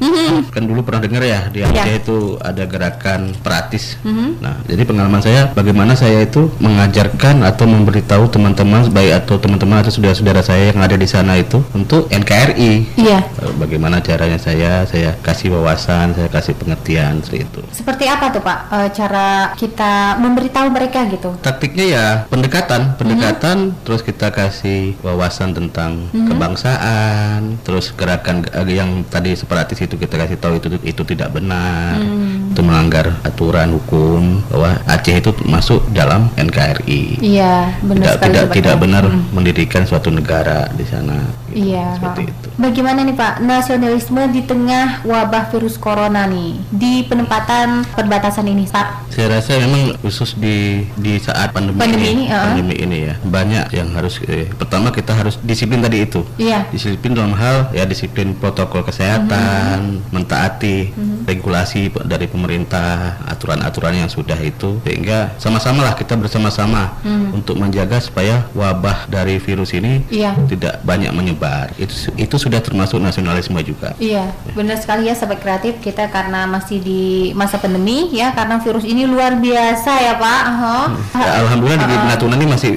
Kan 0.53 0.63
dulu 0.69 0.87
pernah 0.87 1.01
dengar 1.03 1.23
ya 1.25 1.41
di 1.51 1.65
Aceh 1.65 1.95
itu 1.97 2.39
ada 2.39 2.65
gerakan 2.69 3.33
peratis. 3.41 3.99
Nah, 4.39 4.63
jadi 4.69 4.83
pengalaman 4.87 5.21
saya 5.25 5.51
bagaimana 5.51 5.99
saya 5.99 6.23
itu 6.23 6.53
mengajarkan 6.63 7.43
atau 7.43 7.65
memberitahu 7.67 8.31
teman-teman 8.31 8.87
baik 8.93 9.27
atau 9.27 9.37
teman-teman 9.41 9.83
atau 9.83 9.93
saudara-saudara 9.93 10.43
saya 10.45 10.71
yang 10.71 10.81
ada 10.83 10.95
di 10.95 11.09
sana 11.09 11.35
itu 11.41 11.59
untuk 11.75 12.07
NKRI. 12.27 12.99
Iya. 12.99 13.23
Bagaimana 13.55 14.03
caranya 14.03 14.35
saya 14.43 14.83
saya 14.91 15.15
kasih 15.23 15.55
wawasan, 15.55 16.19
saya 16.19 16.27
kasih 16.27 16.59
pengertian 16.59 17.23
seperti 17.23 17.47
itu. 17.47 17.61
Seperti 17.71 18.05
apa 18.11 18.35
tuh 18.35 18.43
Pak 18.43 18.59
eh, 18.75 18.89
cara 18.91 19.55
kita 19.55 20.19
memberitahu 20.19 20.67
mereka 20.75 21.07
gitu? 21.07 21.39
Taktiknya 21.39 21.87
ya 21.87 22.07
pendekatan, 22.27 22.99
pendekatan, 22.99 23.79
terus 23.87 24.03
kita 24.03 24.35
kasih 24.35 24.99
wawasan 25.07 25.55
tentang 25.55 26.11
kebangsaan, 26.11 27.63
terus 27.63 27.95
gerakan 27.95 28.43
eh, 28.51 28.75
yang 28.75 29.07
tadi 29.07 29.39
separatis 29.39 29.79
itu 29.79 29.95
kita 29.95 30.19
kasih 30.19 30.37
tahu 30.43 30.59
itu 30.59 30.69
itu 30.83 31.03
tidak 31.07 31.31
benar, 31.31 32.03
itu 32.51 32.61
melanggar 32.67 33.15
aturan 33.23 33.71
hukum 33.79 34.43
bahwa 34.51 34.83
Aceh 34.91 35.15
itu 35.15 35.31
masuk 35.47 35.79
dalam 35.95 36.27
NKRI. 36.35 37.23
Iya, 37.23 37.79
benar 37.87 38.03
tidak 38.03 38.15
sekali 38.19 38.35
tidak 38.35 38.47
tidak 38.57 38.77
benar 38.83 39.05
mendirikan 39.31 39.87
suatu 39.87 40.11
negara 40.11 40.67
di 40.75 40.83
sana. 40.83 41.46
Gitu. 41.57 41.73
Iya. 41.73 41.97
seperti 41.97 42.23
itu. 42.29 42.49
Bagaimana 42.57 43.01
nih 43.01 43.17
Pak 43.17 43.33
nasionalisme 43.41 44.23
di 44.29 44.41
tengah 44.43 45.01
wabah 45.03 45.49
virus 45.49 45.77
corona 45.77 46.29
nih 46.29 46.61
di 46.69 47.01
penempatan 47.03 47.89
perbatasan 47.91 48.45
ini 48.45 48.69
Pak? 48.69 49.09
Saya 49.09 49.41
rasa 49.41 49.57
memang 49.57 49.97
khusus 50.01 50.37
di 50.37 50.85
di 50.95 51.17
saat 51.17 51.51
pandemi, 51.51 51.81
Pandemi 51.81 52.05
ini, 52.05 52.13
ini, 52.13 52.25
uh-uh. 52.29 52.45
pandemi 52.45 52.75
ini 52.77 52.97
ya 53.03 53.15
banyak 53.19 53.67
yang 53.73 53.89
harus 53.97 54.21
eh, 54.29 54.53
pertama 54.53 54.93
kita 54.93 55.17
harus 55.17 55.41
disiplin 55.41 55.81
tadi 55.81 56.05
itu. 56.05 56.21
Iya. 56.37 56.69
Disiplin 56.69 57.17
dalam 57.17 57.33
hal 57.33 57.73
ya 57.73 57.89
disiplin 57.89 58.37
protokol 58.37 58.85
kesehatan, 58.85 60.05
mentaati 60.13 60.93
regulasi 61.25 61.89
pe- 61.89 62.05
dari 62.05 62.29
pemerintah, 62.29 63.17
aturan-aturan 63.25 64.05
yang 64.05 64.11
sudah 64.11 64.37
itu 64.39 64.79
sehingga 64.85 65.33
sama-sama 65.41 65.83
lah 65.83 65.95
kita 65.97 66.15
bersama-sama 66.15 66.93
untuk 67.33 67.57
menjaga 67.57 67.99
supaya 67.99 68.45
wabah 68.53 69.09
dari 69.09 69.41
virus 69.41 69.73
ini 69.73 70.05
Iya. 70.13 70.37
tidak 70.47 70.85
banyak 70.85 71.11
menyebar. 71.11 71.46
Itu 71.77 72.13
itu 72.17 72.37
sudah 72.37 72.61
termasuk 72.61 72.99
nasionalisme 73.01 73.59
juga. 73.63 73.93
Iya, 74.01 74.31
benar 74.53 74.81
sekali 74.81 75.09
ya 75.09 75.15
sahabat 75.17 75.41
kreatif 75.43 75.79
kita 75.81 76.09
karena 76.11 76.45
masih 76.49 76.79
di 76.81 77.33
masa 77.33 77.61
pandemi 77.61 78.11
ya 78.13 78.33
karena 78.33 78.61
virus 78.61 78.85
ini 78.87 79.05
luar 79.09 79.39
biasa 79.39 79.93
ya 80.03 80.15
Pak. 80.21 80.41
Aha. 80.47 80.79
Ya, 81.17 81.31
alhamdulillah 81.47 81.79
di 81.85 81.97
Natuna 82.07 82.35
ini 82.37 82.47
masih 82.47 82.71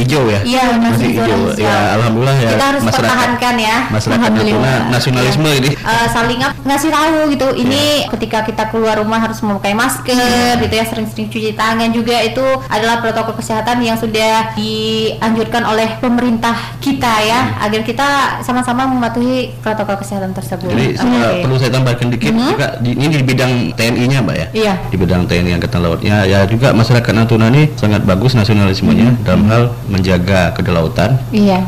hijau 0.00 0.24
ya. 0.28 0.40
Iya, 0.44 0.64
masih 0.78 1.08
hijau. 1.16 1.40
Ya, 1.56 1.76
alhamdulillah 1.98 2.36
ya. 2.38 2.50
Kita 2.56 2.66
harus 2.74 2.82
pertahankan 2.84 3.54
ya. 3.58 3.76
Masyarakat 3.92 4.30
Natuna 4.30 4.72
nasionalisme 4.90 5.50
ini. 5.60 5.70
Eh, 5.74 6.06
saling 6.12 6.40
ngasih 6.40 6.90
tahu 6.92 7.18
gitu 7.32 7.48
ini 7.56 8.06
ketika 8.12 8.44
kita 8.44 8.68
keluar 8.70 9.00
rumah 9.00 9.20
harus 9.20 9.40
memakai 9.40 9.72
masker 9.72 10.60
gitu 10.60 10.74
ya 10.74 10.84
sering-sering 10.86 11.28
cuci 11.32 11.52
tangan 11.56 11.90
juga 11.90 12.20
itu 12.20 12.44
adalah 12.68 13.00
protokol 13.00 13.36
kesehatan 13.36 13.80
yang 13.80 13.96
sudah 13.96 14.54
dianjurkan 14.54 15.64
oleh 15.64 15.88
pemerintah 15.98 16.56
kita 16.78 17.12
ya 17.24 17.40
agar 17.64 17.80
kita 17.84 17.99
sama-sama 18.40 18.86
mematuhi 18.86 19.52
protokol 19.60 19.96
kesehatan 19.98 20.32
tersebut. 20.32 20.68
Jadi 20.68 20.96
uh, 20.96 21.42
perlu 21.42 21.56
saya 21.56 21.70
tambahkan 21.70 22.06
dikit 22.08 22.32
juga 22.32 22.68
di, 22.78 22.90
ini 22.94 23.06
di 23.10 23.24
bidang 23.24 23.52
TNI-nya, 23.74 24.18
Mbak 24.20 24.36
ya. 24.36 24.46
Iya. 24.52 24.74
Di 24.88 24.96
bidang 24.96 25.22
TNI 25.24 25.56
Angkatan 25.56 25.80
Lautnya 25.80 26.16
ya 26.24 26.44
juga 26.44 26.70
masyarakat 26.70 27.12
Natuna 27.12 27.48
ini 27.48 27.68
sangat 27.74 28.02
bagus 28.02 28.32
nasionalismenya 28.32 29.20
dalam 29.22 29.46
hal 29.46 29.72
menjaga 29.86 30.52
kedaulatan 30.52 31.16
Iya. 31.30 31.60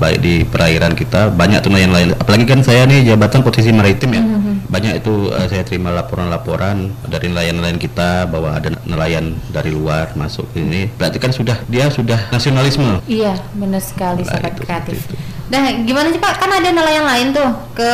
baik 0.00 0.24
di 0.24 0.48
perairan 0.48 0.96
kita 0.96 1.28
banyak 1.28 1.60
tuh 1.60 1.68
yang 1.76 1.92
lain 1.92 2.16
apalagi 2.16 2.48
kan 2.48 2.64
saya 2.64 2.88
nih 2.88 3.04
jabatan 3.04 3.44
posisi 3.44 3.68
maritim 3.68 4.16
ya 4.16 4.24
banyak 4.64 5.04
itu 5.04 5.28
uh, 5.28 5.44
saya 5.44 5.60
terima 5.60 5.92
laporan-laporan 5.92 6.88
dari 7.04 7.28
nelayan-nelayan 7.28 7.76
kita 7.76 8.24
bahwa 8.32 8.56
ada 8.56 8.72
nelayan 8.88 9.36
dari 9.52 9.68
luar 9.68 10.16
masuk 10.16 10.48
ini 10.56 10.88
berarti 10.96 11.20
kan 11.20 11.36
sudah 11.36 11.60
dia 11.68 11.92
sudah 11.92 12.16
nasionalisme 12.32 13.04
Iya, 13.04 13.36
benar 13.52 13.84
sekali 13.84 14.24
Nah, 14.24 14.40
sangat 14.40 14.52
kreatif. 14.56 15.04
itu. 15.04 15.14
Nah, 15.48 15.64
gimana 15.84 16.12
sih 16.12 16.20
Pak? 16.20 16.34
Kan 16.40 16.50
ada 16.52 16.68
nelayan 16.68 17.04
lain 17.08 17.28
tuh 17.32 17.50
ke 17.72 17.92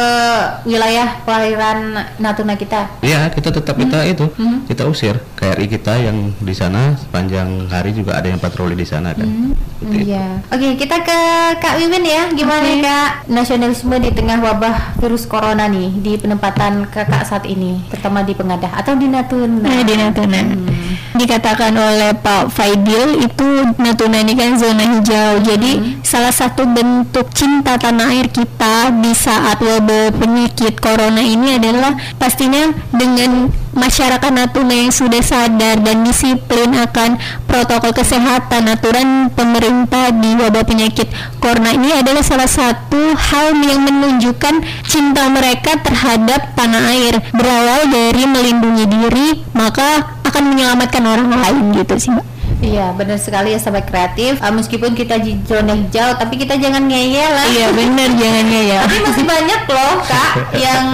wilayah 0.67 1.23
perairan 1.23 1.95
Natuna 2.19 2.59
kita. 2.59 2.91
Ya, 3.01 3.31
kita 3.31 3.55
tetap 3.55 3.79
kita 3.79 4.03
itu 4.11 4.27
kita 4.67 4.91
usir 4.91 5.23
KRI 5.39 5.67
kita 5.71 5.95
yang 6.03 6.35
di 6.43 6.55
sana 6.55 6.99
sepanjang 6.99 7.71
hari 7.71 7.95
juga 7.95 8.19
ada 8.19 8.27
yang 8.27 8.43
patroli 8.43 8.75
di 8.75 8.87
sana 8.87 9.15
kan. 9.15 9.27
Itu. 9.27 10.09
Iya. 10.11 10.43
Oke, 10.51 10.81
kita 10.81 10.97
ke 11.05 11.19
Kak 11.61 11.79
Wiwin 11.79 12.03
ya. 12.03 12.23
Gimana 12.33 12.69
Kak 12.83 13.11
nasionalisme 13.31 13.97
di 14.03 14.11
tengah 14.11 14.41
wabah 14.41 14.99
virus 14.99 15.29
corona 15.29 15.71
nih 15.71 15.95
di 16.01 16.13
penempatan 16.19 16.91
Kakak 16.91 17.23
saat 17.29 17.45
ini, 17.47 17.85
terutama 17.93 18.27
di 18.27 18.35
Pengadah 18.35 18.73
atau 18.81 18.99
di 18.99 19.07
Natuna? 19.07 19.63
Nah, 19.63 19.83
di 19.85 19.95
Natuna. 19.95 20.41
Hmm. 20.43 20.84
Dikatakan 21.17 21.73
oleh 21.75 22.13
Pak 22.19 22.53
Faidil 22.53 23.25
itu 23.25 23.47
Natuna 23.81 24.21
ini 24.21 24.35
kan 24.37 24.55
zona 24.59 24.85
hijau. 24.99 25.41
Jadi 25.43 26.03
salah 26.05 26.33
satu 26.35 26.69
bentuk 26.69 27.33
cinta 27.33 27.81
tanah 27.81 28.13
air 28.13 28.29
kita 28.29 28.93
di 29.01 29.13
saat 29.17 29.59
wabah 29.59 30.15
penyakit 30.15 30.79
corona 30.79 31.23
ini 31.23 31.57
adalah 31.59 31.97
pastinya 32.21 32.71
dengan 32.93 33.64
masyarakat 33.75 34.31
Natuna 34.31 34.75
yang 34.75 34.91
sudah 34.95 35.21
sadar 35.21 35.83
dan 35.83 36.03
disiplin 36.03 36.73
akan 36.75 37.19
protokol 37.47 37.95
kesehatan 37.95 38.71
aturan 38.71 39.31
pemerintah 39.35 40.11
di 40.15 40.35
wabah 40.39 40.65
penyakit 40.67 41.07
corona 41.39 41.75
ini 41.75 41.95
adalah 41.95 42.23
salah 42.23 42.49
satu 42.49 43.15
hal 43.15 43.55
yang 43.63 43.85
menunjukkan 43.85 44.63
cinta 44.87 45.29
mereka 45.31 45.79
terhadap 45.83 46.55
tanah 46.57 46.83
air. 46.95 47.15
Berawal 47.35 47.91
dari 47.91 48.25
melindungi 48.25 48.85
diri 48.89 49.29
maka 49.55 50.19
akan 50.27 50.55
menyelamatkan 50.55 51.05
orang 51.05 51.31
lain 51.31 51.65
gitu 51.79 51.95
sih 51.99 52.11
mbak 52.11 52.34
Iya, 52.61 52.93
benar 52.93 53.17
sekali 53.17 53.51
ya 53.51 53.59
sahabat 53.59 53.85
kreatif. 53.85 54.39
Ah, 54.39 54.49
meskipun 54.49 54.93
kita 54.93 55.17
di 55.17 55.39
zona 55.43 55.73
hijau, 55.73 56.15
tapi 56.15 56.37
kita 56.37 56.55
jangan 56.55 56.85
ngeyel 56.85 57.31
lah. 57.31 57.47
iya 57.47 57.69
benar 57.71 58.09
jangan 58.21 58.47
ya 58.47 58.81
Tapi 58.83 58.99
masih 59.01 59.25
banyak 59.25 59.61
loh 59.67 59.95
kak 60.03 60.31
yang 60.65 60.85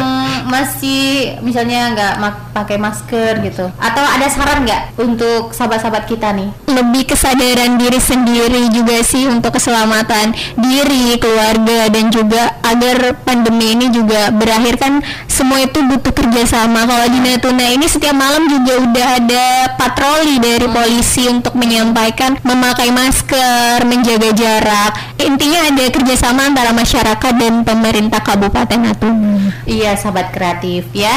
masih 0.46 1.02
misalnya 1.40 1.94
nggak 1.94 2.14
mak- 2.18 2.42
pakai 2.52 2.76
masker 2.76 3.38
gitu. 3.40 3.70
Atau 3.76 4.02
ada 4.02 4.26
saran 4.26 4.64
nggak 4.64 4.98
untuk 4.98 5.50
sahabat-sahabat 5.50 6.04
kita 6.06 6.32
nih? 6.32 6.50
lebih 6.70 7.02
kesadaran 7.04 7.76
diri 7.76 7.98
sendiri 7.98 8.70
juga 8.70 9.02
sih 9.02 9.26
untuk 9.26 9.52
keselamatan 9.52 10.32
diri, 10.56 11.18
keluarga 11.18 11.90
dan 11.90 12.08
juga 12.08 12.56
agar 12.62 13.20
pandemi 13.20 13.74
ini 13.74 13.90
juga 13.90 14.30
berakhir 14.30 14.78
kan 14.78 14.92
semua 15.26 15.60
itu 15.60 15.82
butuh 15.82 16.10
kerjasama. 16.10 16.86
Kalau 16.86 17.06
di 17.10 17.20
Natuna 17.20 17.66
ini 17.68 17.84
setiap 17.84 18.14
malam 18.14 18.46
juga 18.46 18.80
udah 18.80 19.06
ada 19.18 19.44
patroli 19.74 20.38
dari 20.38 20.66
polisi 20.66 21.26
untuk 21.26 21.49
menyampaikan 21.54 22.38
memakai 22.42 22.90
masker, 22.94 23.82
menjaga 23.86 24.30
jarak. 24.34 24.92
Intinya 25.20 25.70
ada 25.70 25.84
kerjasama 25.90 26.50
antara 26.50 26.70
masyarakat 26.74 27.32
dan 27.36 27.62
pemerintah 27.62 28.20
Kabupaten 28.22 28.80
Natuna. 28.80 29.54
Iya 29.66 29.96
sahabat 29.98 30.32
kreatif 30.34 30.88
ya. 30.94 31.14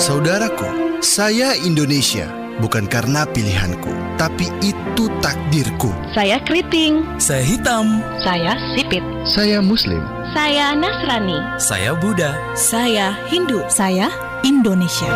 Saudaraku, 0.00 0.98
saya 1.04 1.52
Indonesia 1.60 2.24
bukan 2.64 2.88
karena 2.88 3.28
pilihanku, 3.28 3.92
tapi 4.16 4.48
itu 4.64 5.08
takdirku. 5.20 5.92
Saya 6.16 6.40
keriting. 6.42 7.04
Saya 7.20 7.44
hitam. 7.44 8.00
Saya 8.24 8.56
sipit. 8.72 9.04
Saya 9.28 9.60
Muslim. 9.60 10.00
Saya 10.32 10.72
Nasrani. 10.72 11.36
Saya 11.60 11.92
Buddha. 11.92 12.32
Saya 12.56 13.12
Hindu. 13.28 13.60
Saya 13.68 14.08
Indonesia. 14.40 15.12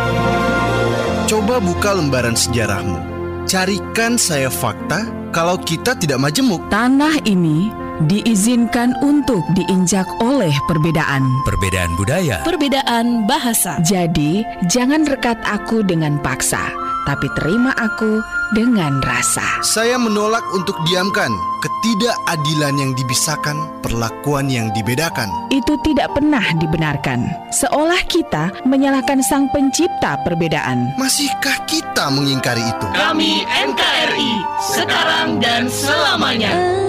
Coba 1.27 1.59
buka 1.59 1.91
lembaran 1.91 2.39
sejarahmu. 2.39 3.03
Carikan 3.51 4.15
saya 4.15 4.47
fakta 4.47 5.11
kalau 5.35 5.59
kita 5.59 5.99
tidak 5.99 6.23
majemuk. 6.23 6.63
Tanah 6.71 7.19
ini 7.27 7.67
diizinkan 8.07 8.95
untuk 9.03 9.43
diinjak 9.59 10.07
oleh 10.23 10.55
perbedaan. 10.71 11.27
Perbedaan 11.43 11.99
budaya. 11.99 12.47
Perbedaan 12.47 13.27
bahasa. 13.27 13.75
Jadi, 13.83 14.47
jangan 14.71 15.03
rekat 15.03 15.35
aku 15.43 15.83
dengan 15.83 16.15
paksa, 16.23 16.71
tapi 17.07 17.31
terima 17.39 17.71
aku 17.79 18.21
dengan 18.53 18.99
rasa. 19.01 19.63
Saya 19.63 19.97
menolak 19.97 20.43
untuk 20.53 20.75
diamkan 20.91 21.31
ketidakadilan 21.63 22.75
yang 22.77 22.93
dibisakan, 22.99 23.57
perlakuan 23.81 24.51
yang 24.51 24.71
dibedakan. 24.75 25.31
Itu 25.55 25.79
tidak 25.87 26.13
pernah 26.13 26.43
dibenarkan. 26.59 27.27
Seolah 27.55 28.03
kita 28.11 28.51
menyalahkan 28.67 29.23
Sang 29.23 29.47
Pencipta 29.55 30.19
perbedaan. 30.27 30.95
Masihkah 30.99 31.63
kita 31.71 32.11
mengingkari 32.11 32.63
itu? 32.63 32.87
Kami 32.93 33.47
NKRI 33.47 34.33
sekarang 34.75 35.39
dan 35.39 35.71
selamanya. 35.71 36.53
Uh. 36.53 36.86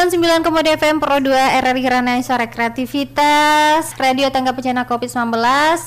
99,2 0.00 0.80
FM 0.80 0.96
Pro 0.96 1.20
2 1.20 1.28
RRI 1.60 1.84
Ranai 1.84 2.24
Sore 2.24 2.48
Kreativitas 2.48 3.92
Radio 4.00 4.32
Tangga 4.32 4.56
Bencana 4.56 4.88
COVID-19 4.88 5.36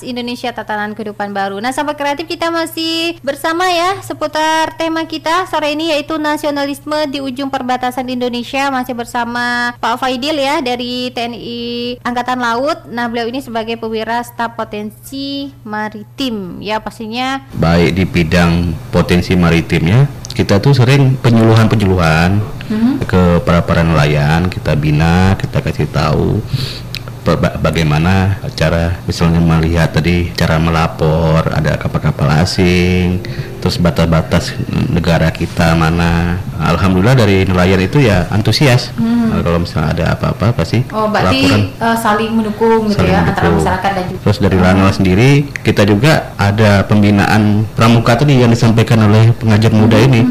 Indonesia 0.05 0.53
Tatanan 0.53 0.93
Kehidupan 0.93 1.33
Baru. 1.33 1.57
Nah 1.57 1.73
sampai 1.73 1.97
kreatif 1.97 2.29
kita 2.29 2.53
masih 2.53 3.17
bersama 3.25 3.65
ya 3.73 4.05
Seputar 4.05 4.77
tema 4.77 5.09
kita 5.09 5.49
sore 5.49 5.73
ini 5.73 5.89
yaitu 5.97 6.21
Nasionalisme 6.21 7.09
di 7.09 7.25
ujung 7.25 7.49
perbatasan 7.49 8.05
Indonesia. 8.05 8.69
Masih 8.69 8.93
bersama 8.93 9.73
Pak 9.81 9.97
Faidil 9.97 10.37
ya 10.37 10.61
dari 10.61 11.09
TNI 11.09 11.97
Angkatan 12.05 12.37
Laut. 12.37 12.85
Nah 12.93 13.09
beliau 13.09 13.25
ini 13.25 13.41
sebagai 13.41 13.81
pewira 13.81 14.21
staf 14.21 14.53
potensi 14.53 15.49
maritim. 15.65 16.61
Ya 16.61 16.77
pastinya 16.77 17.49
Baik 17.57 17.97
di 17.97 18.05
bidang 18.05 18.77
potensi 18.93 19.33
maritim 19.33 19.89
ya 19.89 20.05
kita 20.33 20.57
tuh 20.57 20.73
sering 20.73 21.13
penyuluhan-penyuluhan 21.21 22.41
mm 22.41 22.73
-hmm. 22.73 22.93
ke 23.05 23.21
para 23.45 23.61
para 23.61 23.85
nelayan 23.85 24.02
kita 24.03 24.75
bina 24.75 25.39
kita 25.39 25.63
kasih 25.63 25.87
tahu 25.87 26.43
bagaimana 27.63 28.35
cara 28.51 28.99
misalnya 29.07 29.39
melihat 29.39 29.95
tadi 29.95 30.27
cara 30.35 30.59
melapor 30.59 31.47
ada 31.55 31.79
kapal-kapal 31.79 32.27
asing 32.43 33.23
terus 33.63 33.79
batas-batas 33.79 34.51
negara 34.91 35.31
kita 35.31 35.71
mana. 35.71 36.35
Alhamdulillah 36.59 37.15
dari 37.15 37.47
nelayan 37.47 37.79
itu 37.79 38.03
ya 38.03 38.27
antusias. 38.27 38.91
Nah, 38.99 39.39
kalau 39.39 39.63
misalnya 39.63 39.89
ada 39.95 40.05
apa-apa 40.19 40.51
pasti 40.51 40.83
Oh 40.91 41.07
berarti 41.07 41.47
laporan. 41.47 41.63
eh, 41.79 41.95
saling 41.95 42.31
mendukung 42.35 42.91
gitu 42.91 42.99
Saling 42.99 43.15
ya 43.15 43.19
Antara 43.23 43.47
mendukung. 43.47 43.63
masyarakat 43.63 43.91
dan 43.95 44.03
juga 44.11 44.19
Terus 44.19 44.37
dari 44.43 44.57
Lanal 44.59 44.91
sendiri 44.91 45.31
kita 45.63 45.87
juga 45.87 46.35
ada 46.35 46.83
pembinaan 46.83 47.63
pramuka 47.71 48.19
tadi 48.19 48.35
yang 48.35 48.51
disampaikan 48.51 48.99
oleh 49.07 49.31
pengajar 49.31 49.71
muda 49.71 49.95
ini. 49.95 50.27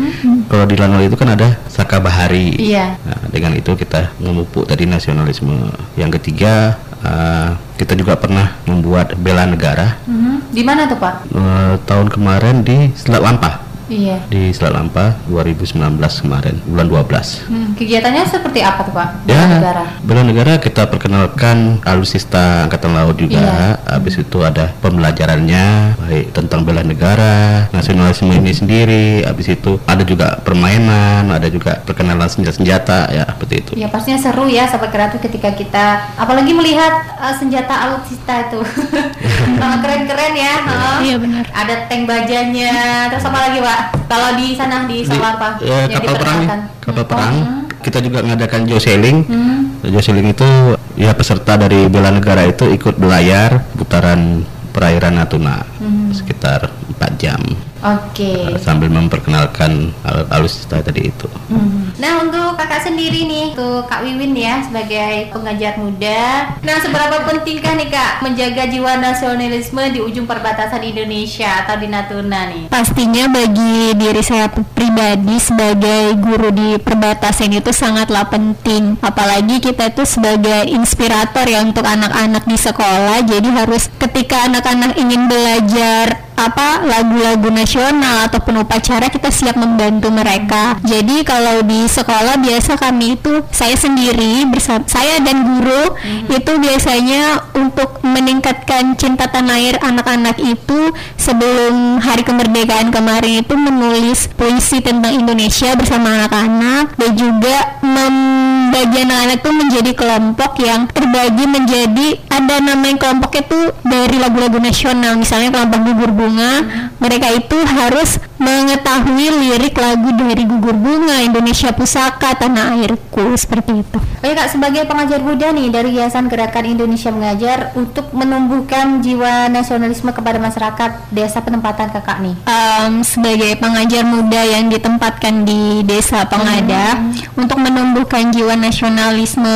Kalau 0.52 0.68
di 0.68 0.76
Lanal 0.76 1.00
itu 1.00 1.16
kan 1.16 1.32
ada 1.32 1.56
Saka 1.64 1.96
Bahari. 1.96 2.52
Iya 2.60 3.00
Nah, 3.00 3.24
dengan 3.32 3.56
itu 3.56 3.72
kita 3.72 4.12
memupuk 4.20 4.68
tadi 4.68 4.84
nasionalisme. 4.84 5.72
Yang 5.96 6.20
ketiga 6.20 6.76
eh, 7.00 7.56
kita 7.80 7.96
juga 7.96 8.14
pernah 8.14 8.52
membuat 8.62 9.16
bela 9.16 9.48
negara 9.48 9.96
Mhm. 10.04 10.52
Di 10.52 10.60
mana 10.60 10.84
tuh 10.84 11.00
Pak? 11.00 11.14
eh, 11.32 11.74
tahun 11.88 12.12
kemarin 12.12 12.60
di 12.60 12.92
Selat 12.92 13.24
Lampa. 13.24 13.61
Iya. 13.92 14.16
Di 14.26 14.48
Selat 14.50 14.72
Lampa 14.72 15.12
2019 15.28 15.76
kemarin 16.24 16.56
bulan 16.64 16.86
12. 16.88 17.44
Hmm, 17.44 17.68
kegiatannya 17.76 18.24
seperti 18.24 18.64
apa 18.64 18.80
tuh 18.82 18.94
Pak? 18.96 19.08
Ya, 19.24 19.36
Bela 19.36 19.46
negara. 19.52 19.84
bela 20.00 20.22
negara 20.24 20.52
kita 20.56 20.88
perkenalkan 20.88 21.76
alutsista 21.84 22.64
angkatan 22.64 22.96
laut 22.96 23.20
juga. 23.20 23.36
Iya. 23.36 23.68
Habis 23.84 24.16
itu 24.18 24.38
ada 24.40 24.72
pembelajarannya 24.80 25.64
baik 26.00 26.32
tentang 26.32 26.64
bela 26.64 26.80
negara, 26.80 27.68
nasionalisme 27.70 28.32
ini 28.32 28.50
sendiri. 28.50 29.06
Habis 29.22 29.52
itu 29.52 29.76
ada 29.84 30.00
juga 30.02 30.40
permainan, 30.40 31.28
ada 31.28 31.46
juga 31.46 31.84
perkenalan 31.84 32.26
senjata-senjata 32.26 33.12
ya 33.12 33.24
seperti 33.28 33.54
itu. 33.60 33.72
Ya 33.76 33.92
pastinya 33.92 34.16
seru 34.16 34.48
ya 34.48 34.64
sahabat 34.64 34.88
kreatif 34.88 35.20
ketika 35.20 35.52
kita 35.52 35.84
apalagi 36.16 36.56
melihat 36.56 36.96
uh, 37.20 37.36
senjata 37.36 37.92
alutsista 37.92 38.48
itu. 38.48 38.60
Keren-keren 39.82 40.32
ya. 40.32 40.54
huh? 40.62 40.98
Iya 41.02 41.16
benar. 41.18 41.44
Ada 41.50 41.74
tank 41.86 42.06
bajanya. 42.06 42.72
Terus 43.10 43.24
apa 43.26 43.38
lagi 43.42 43.58
Pak? 43.60 43.80
Kalau 44.04 44.28
di 44.34 44.52
sana 44.52 44.84
di 44.84 45.00
Di- 45.00 45.06
Salapa 45.06 45.56
ya, 45.58 45.88
kapal 45.88 46.14
perang 46.14 46.38
nih, 46.38 46.48
kapal 46.78 47.04
perang. 47.04 47.34
Oh, 47.34 47.60
Kita 47.82 47.98
juga 47.98 48.22
mengadakan 48.22 48.62
joseling. 48.64 49.18
hmm. 49.24 49.60
Joseling 49.84 50.28
itu 50.28 50.46
ya 50.94 51.10
peserta 51.10 51.56
dari 51.56 51.88
bela 51.88 52.10
negara 52.10 52.44
itu 52.44 52.68
ikut 52.68 52.94
belayar 52.94 53.66
putaran 53.74 54.46
perairan 54.70 55.16
Natuna 55.16 55.66
Hmm. 55.76 56.10
sekitar 56.10 56.70
4 56.88 57.12
jam. 57.16 57.40
Oke. 57.82 58.62
sambil 58.62 58.86
memperkenalkan 58.94 59.90
al- 60.06 60.26
alutsista 60.30 60.78
tadi 60.78 61.10
itu. 61.10 61.26
Hmm. 61.50 61.90
Nah 61.98 62.22
untuk 62.22 62.54
kakak 62.54 62.86
sendiri 62.86 63.26
nih, 63.26 63.46
tuh 63.58 63.82
Kak 63.90 64.06
Wiwin 64.06 64.38
ya 64.38 64.62
sebagai 64.62 65.34
pengajar 65.34 65.74
muda. 65.82 66.54
Nah 66.62 66.76
seberapa 66.78 67.26
pentingkah 67.26 67.74
nih 67.74 67.90
Kak 67.90 68.22
menjaga 68.22 68.70
jiwa 68.70 69.02
nasionalisme 69.02 69.82
di 69.90 69.98
ujung 69.98 70.30
perbatasan 70.30 70.78
Indonesia 70.86 71.66
atau 71.66 71.74
di 71.74 71.90
Natuna 71.90 72.46
nih? 72.54 72.64
Pastinya 72.70 73.26
bagi 73.26 73.98
diri 73.98 74.22
saya 74.22 74.46
pribadi 74.46 75.42
sebagai 75.42 76.14
guru 76.22 76.54
di 76.54 76.78
perbatasan 76.78 77.50
itu 77.50 77.74
sangatlah 77.74 78.30
penting. 78.30 78.94
Apalagi 79.02 79.58
kita 79.58 79.90
itu 79.90 80.06
sebagai 80.06 80.70
inspirator 80.70 81.50
ya 81.50 81.66
untuk 81.66 81.82
anak-anak 81.82 82.46
di 82.46 82.54
sekolah. 82.54 83.26
Jadi 83.26 83.48
harus 83.50 83.90
ketika 83.98 84.46
anak-anak 84.46 84.94
ingin 84.94 85.26
belajar 85.26 86.30
apa 86.32 86.82
lagu-lagu 86.82 87.52
nasional 87.52 87.71
nasional 87.72 88.28
ataupun 88.28 88.68
upacara 88.68 89.08
kita 89.08 89.32
siap 89.32 89.56
membantu 89.56 90.12
mereka. 90.12 90.76
Jadi 90.84 91.24
kalau 91.24 91.64
di 91.64 91.88
sekolah 91.88 92.36
biasa 92.36 92.76
kami 92.76 93.16
itu 93.16 93.40
saya 93.48 93.72
sendiri 93.72 94.44
bersama 94.44 94.84
saya 94.84 95.24
dan 95.24 95.40
guru 95.40 95.96
itu 96.28 96.52
biasanya 96.60 97.48
untuk 97.56 98.04
meningkatkan 98.04 98.92
cinta 99.00 99.24
tanah 99.24 99.56
air 99.56 99.80
anak-anak 99.80 100.36
itu 100.44 100.92
sebelum 101.16 101.96
hari 102.04 102.20
kemerdekaan 102.20 102.92
kemarin 102.92 103.40
itu 103.40 103.56
menulis 103.56 104.28
puisi 104.36 104.84
tentang 104.84 105.24
Indonesia 105.24 105.72
bersama 105.72 106.20
anak-anak 106.20 106.92
dan 107.00 107.10
juga 107.16 107.80
membagi 107.80 109.08
anak-anak 109.08 109.40
itu 109.40 109.50
menjadi 109.56 109.92
kelompok 109.96 110.60
yang 110.60 110.84
terbagi 110.92 111.48
menjadi 111.48 112.20
ada 112.28 112.60
namanya 112.60 113.00
kelompoknya 113.00 113.48
itu 113.48 113.60
dari 113.80 114.16
lagu-lagu 114.20 114.60
nasional 114.60 115.16
misalnya 115.16 115.48
kelompok 115.56 115.80
gugur 115.88 116.10
bunga. 116.12 116.52
Mereka 117.00 117.28
itu 117.34 117.61
harus 117.66 118.18
mengetahui 118.36 119.28
lirik 119.38 119.76
lagu 119.76 120.08
dari 120.12 120.44
gugur 120.44 120.72
bunga 120.72 121.20
Indonesia 121.20 121.70
pusaka 121.70 122.32
tanah 122.34 122.78
airku 122.78 123.34
seperti 123.34 123.84
itu 123.84 123.98
Oke 124.22 124.38
kak, 124.38 124.48
sebagai 124.48 124.86
pengajar 124.86 125.18
Buddha 125.18 125.50
nih 125.50 125.66
dari 125.68 125.98
Yayasan 125.98 126.30
Gerakan 126.30 126.78
Indonesia 126.78 127.10
Mengajar 127.10 127.74
untuk 127.74 128.14
menumbuhkan 128.14 129.02
jiwa 129.02 129.50
nasionalisme 129.50 130.14
kepada 130.14 130.38
masyarakat 130.38 131.10
desa 131.10 131.42
penempatan 131.42 131.90
kakak 131.90 132.22
nih. 132.22 132.34
um, 132.46 133.02
sebagai 133.02 133.58
pengajar 133.58 134.06
muda 134.06 134.40
yang 134.46 134.70
ditempatkan 134.70 135.42
di 135.42 135.82
desa 135.82 136.22
Pengada 136.24 137.02
untuk 137.34 137.58
menumbuhkan 137.58 138.30
jiwa 138.30 138.54
nasionalisme 138.54 139.50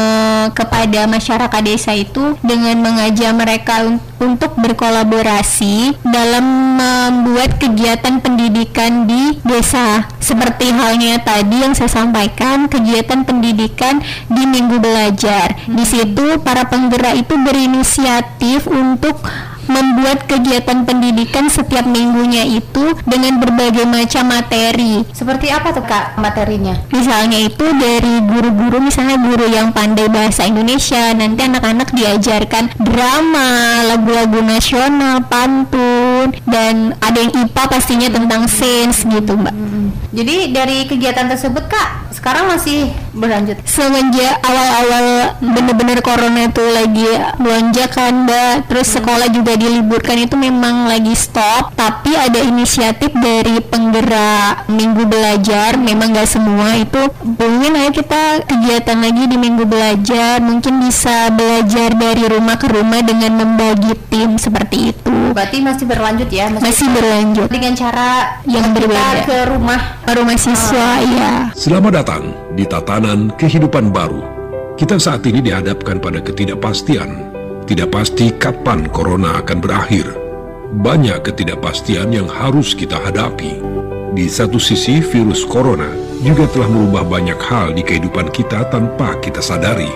kepada 0.50 1.06
masyarakat 1.06 1.62
desa 1.62 1.94
itu 1.94 2.34
dengan 2.42 2.74
mengajak 2.82 3.30
mereka 3.32 3.86
un- 3.86 4.02
untuk 4.18 4.58
berkolaborasi 4.58 5.94
dalam 6.02 6.44
membuat 6.74 7.54
kegiatan 7.56 8.18
pendidikan 8.18 8.74
di 8.76 9.40
desa 9.40 10.04
seperti 10.20 10.68
halnya 10.68 11.16
tadi 11.24 11.64
yang 11.64 11.72
saya 11.72 11.88
sampaikan 11.88 12.68
kegiatan 12.68 13.24
pendidikan 13.24 14.04
di 14.28 14.44
minggu 14.44 14.76
belajar 14.76 15.56
di 15.64 15.84
situ 15.88 16.36
para 16.44 16.68
penggerak 16.68 17.16
itu 17.16 17.40
berinisiatif 17.40 18.68
untuk 18.68 19.24
membuat 19.66 20.26
kegiatan 20.30 20.86
pendidikan 20.86 21.50
setiap 21.50 21.84
minggunya 21.86 22.46
itu 22.46 22.94
dengan 23.06 23.42
berbagai 23.42 23.84
macam 23.86 24.30
materi. 24.30 25.02
Seperti 25.10 25.50
apa 25.50 25.74
tuh 25.74 25.84
kak 25.84 26.18
materinya? 26.18 26.74
Misalnya 26.94 27.38
itu 27.42 27.66
dari 27.74 28.22
guru-guru 28.24 28.78
misalnya 28.78 29.18
guru 29.18 29.46
yang 29.50 29.74
pandai 29.74 30.06
bahasa 30.06 30.46
Indonesia, 30.46 31.10
nanti 31.14 31.40
anak-anak 31.42 31.90
diajarkan 31.92 32.70
drama, 32.78 33.82
lagu-lagu 33.90 34.40
nasional, 34.42 35.26
pantun, 35.26 36.05
dan 36.46 36.94
ada 37.02 37.18
yang 37.18 37.32
IPA 37.34 37.62
pastinya 37.68 38.08
tentang 38.10 38.42
sains 38.46 39.02
gitu, 39.02 39.32
Mbak. 39.36 39.54
Jadi 40.14 40.36
dari 40.54 40.78
kegiatan 40.88 41.26
tersebut 41.28 41.64
kak 41.66 42.05
sekarang 42.16 42.48
masih 42.48 42.88
berlanjut. 43.12 43.60
Semenjak 43.68 44.40
awal-awal 44.40 45.36
bener-bener 45.40 46.00
corona 46.00 46.48
itu 46.48 46.64
lagi 46.72 47.04
melonjak 47.36 47.92
kan 47.92 48.24
mbak. 48.24 48.64
Terus 48.72 48.88
sekolah 48.96 49.28
juga 49.28 49.52
diliburkan 49.54 50.16
itu 50.24 50.34
memang 50.40 50.88
lagi 50.88 51.12
stop. 51.12 51.76
Tapi 51.76 52.16
ada 52.16 52.40
inisiatif 52.40 53.12
dari 53.12 53.60
penggerak 53.60 54.68
minggu 54.70 55.04
belajar 55.06 55.76
Memang 55.76 56.14
gak 56.14 56.28
semua 56.30 56.78
itu 56.78 56.98
Mungkin 57.22 57.72
ayo 57.76 57.90
kita 57.92 58.46
kegiatan 58.46 58.98
lagi 59.02 59.28
di 59.28 59.36
minggu 59.36 59.64
belajar. 59.68 60.40
Mungkin 60.40 60.80
bisa 60.80 61.28
belajar 61.34 61.92
dari 61.92 62.24
rumah 62.26 62.56
ke 62.56 62.70
rumah 62.70 63.04
dengan 63.04 63.36
membagi 63.36 63.92
tim 64.08 64.40
seperti 64.40 64.96
itu. 64.96 65.12
Berarti 65.36 65.60
masih 65.60 65.84
berlanjut 65.84 66.28
ya? 66.32 66.48
Masih 66.48 66.88
berlanjut. 66.88 67.48
Dengan 67.52 67.72
cara 67.76 68.40
Yang 68.48 68.64
kita 68.72 68.76
berbeda. 68.80 69.24
ke 69.26 69.38
rumah. 69.52 69.80
Rumah 70.06 70.38
siswa 70.38 71.02
ya 71.02 71.50
Selamat 71.52 71.92
datang 72.00 72.05
di 72.56 72.64
tatanan 72.64 73.34
kehidupan 73.36 73.90
baru. 73.92 74.22
Kita 74.76 74.96
saat 75.00 75.24
ini 75.28 75.40
dihadapkan 75.44 76.00
pada 76.00 76.20
ketidakpastian. 76.20 77.32
Tidak 77.66 77.88
pasti 77.90 78.30
kapan 78.36 78.86
corona 78.92 79.40
akan 79.42 79.58
berakhir. 79.58 80.06
Banyak 80.80 81.24
ketidakpastian 81.26 82.12
yang 82.12 82.28
harus 82.28 82.76
kita 82.76 83.00
hadapi. 83.00 83.58
Di 84.16 84.26
satu 84.30 84.56
sisi, 84.56 85.04
virus 85.04 85.44
corona 85.44 85.88
juga 86.24 86.48
telah 86.48 86.68
merubah 86.72 87.04
banyak 87.04 87.40
hal 87.40 87.76
di 87.76 87.84
kehidupan 87.84 88.32
kita 88.32 88.68
tanpa 88.72 89.18
kita 89.20 89.44
sadari. 89.44 89.90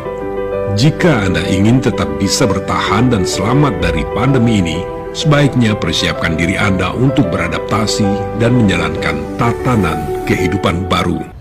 Jika 0.76 1.26
Anda 1.26 1.42
ingin 1.48 1.82
tetap 1.82 2.06
bisa 2.20 2.46
bertahan 2.46 3.10
dan 3.10 3.26
selamat 3.26 3.80
dari 3.82 4.04
pandemi 4.14 4.62
ini, 4.62 4.78
sebaiknya 5.16 5.74
persiapkan 5.74 6.38
diri 6.38 6.54
Anda 6.54 6.94
untuk 6.94 7.32
beradaptasi 7.32 8.38
dan 8.38 8.54
menjalankan 8.54 9.16
tatanan 9.40 10.24
kehidupan 10.28 10.86
baru. 10.86 11.39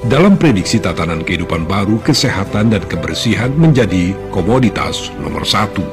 Dalam 0.00 0.40
prediksi 0.40 0.80
tatanan 0.80 1.20
kehidupan 1.20 1.68
baru, 1.68 2.00
kesehatan 2.00 2.72
dan 2.72 2.80
kebersihan 2.88 3.52
menjadi 3.52 4.16
komoditas 4.32 5.12
nomor 5.20 5.44
satu. 5.44 5.84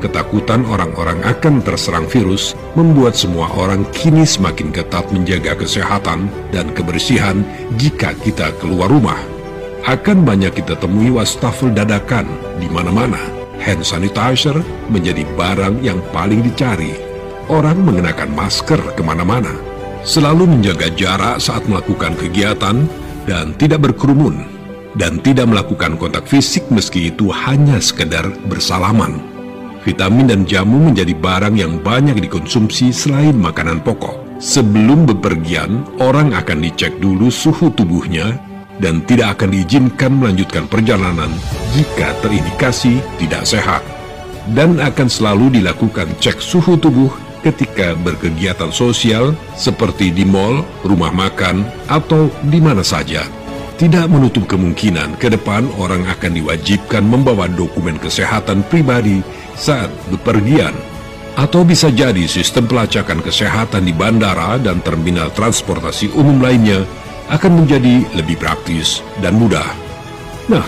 Ketakutan 0.00 0.64
orang-orang 0.64 1.20
akan 1.20 1.60
terserang 1.60 2.08
virus 2.08 2.56
membuat 2.72 3.12
semua 3.12 3.52
orang 3.52 3.84
kini 3.92 4.24
semakin 4.24 4.72
ketat 4.72 5.04
menjaga 5.12 5.52
kesehatan 5.52 6.32
dan 6.48 6.72
kebersihan 6.72 7.44
jika 7.76 8.16
kita 8.24 8.56
keluar 8.56 8.88
rumah. 8.88 9.20
Akan 9.84 10.24
banyak 10.24 10.56
kita 10.56 10.80
temui 10.80 11.12
wastafel 11.12 11.76
dadakan 11.76 12.24
di 12.56 12.72
mana-mana. 12.72 13.20
Hand 13.60 13.84
sanitizer 13.84 14.56
menjadi 14.88 15.28
barang 15.36 15.84
yang 15.84 16.00
paling 16.08 16.40
dicari. 16.40 16.96
Orang 17.52 17.84
mengenakan 17.84 18.32
masker 18.32 18.80
ke 18.96 19.02
mana-mana. 19.04 19.52
Selalu 20.08 20.56
menjaga 20.56 20.88
jarak 20.96 21.36
saat 21.38 21.62
melakukan 21.68 22.16
kegiatan 22.18 22.88
dan 23.28 23.54
tidak 23.56 23.90
berkerumun 23.90 24.52
dan 24.96 25.20
tidak 25.24 25.48
melakukan 25.48 25.96
kontak 25.96 26.28
fisik 26.28 26.68
meski 26.68 27.08
itu 27.12 27.32
hanya 27.32 27.80
sekedar 27.80 28.28
bersalaman. 28.48 29.20
Vitamin 29.82 30.30
dan 30.30 30.42
jamu 30.46 30.78
menjadi 30.78 31.10
barang 31.16 31.58
yang 31.58 31.82
banyak 31.82 32.14
dikonsumsi 32.22 32.94
selain 32.94 33.34
makanan 33.34 33.82
pokok. 33.82 34.38
Sebelum 34.38 35.06
bepergian, 35.06 35.86
orang 36.02 36.34
akan 36.34 36.62
dicek 36.62 36.98
dulu 37.02 37.30
suhu 37.30 37.70
tubuhnya 37.74 38.38
dan 38.78 39.02
tidak 39.06 39.38
akan 39.38 39.54
diizinkan 39.54 40.12
melanjutkan 40.18 40.66
perjalanan 40.70 41.30
jika 41.74 42.14
terindikasi 42.22 42.98
tidak 43.18 43.42
sehat. 43.46 43.82
Dan 44.54 44.82
akan 44.82 45.06
selalu 45.06 45.62
dilakukan 45.62 46.10
cek 46.18 46.42
suhu 46.42 46.74
tubuh 46.74 47.10
ketika 47.42 47.98
berkegiatan 47.98 48.70
sosial 48.70 49.34
seperti 49.58 50.14
di 50.14 50.22
mall, 50.22 50.62
rumah 50.86 51.10
makan, 51.10 51.66
atau 51.90 52.30
di 52.46 52.62
mana 52.62 52.86
saja. 52.86 53.26
Tidak 53.76 54.06
menutup 54.06 54.46
kemungkinan 54.46 55.18
ke 55.18 55.26
depan 55.26 55.66
orang 55.74 56.06
akan 56.06 56.38
diwajibkan 56.38 57.02
membawa 57.02 57.50
dokumen 57.50 57.98
kesehatan 57.98 58.62
pribadi 58.70 59.18
saat 59.58 59.90
bepergian. 60.06 60.72
Atau 61.34 61.66
bisa 61.66 61.88
jadi 61.90 62.28
sistem 62.28 62.68
pelacakan 62.68 63.24
kesehatan 63.24 63.88
di 63.88 63.92
bandara 63.96 64.60
dan 64.60 64.84
terminal 64.84 65.32
transportasi 65.34 66.14
umum 66.14 66.38
lainnya 66.44 66.84
akan 67.32 67.64
menjadi 67.64 68.04
lebih 68.14 68.36
praktis 68.36 69.00
dan 69.24 69.40
mudah. 69.40 69.66
Nah, 70.46 70.62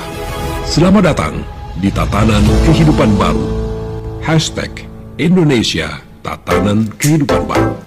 selamat 0.65 1.15
datang 1.15 1.35
di 1.79 1.93
tatanan 1.93 2.43
kehidupan 2.65 3.15
baru. 3.21 3.47
Hashtag 4.25 4.89
Indonesia 5.21 6.13
Tatanan 6.25 6.89
Kehidupan 6.97 7.45
Baru. 7.45 7.84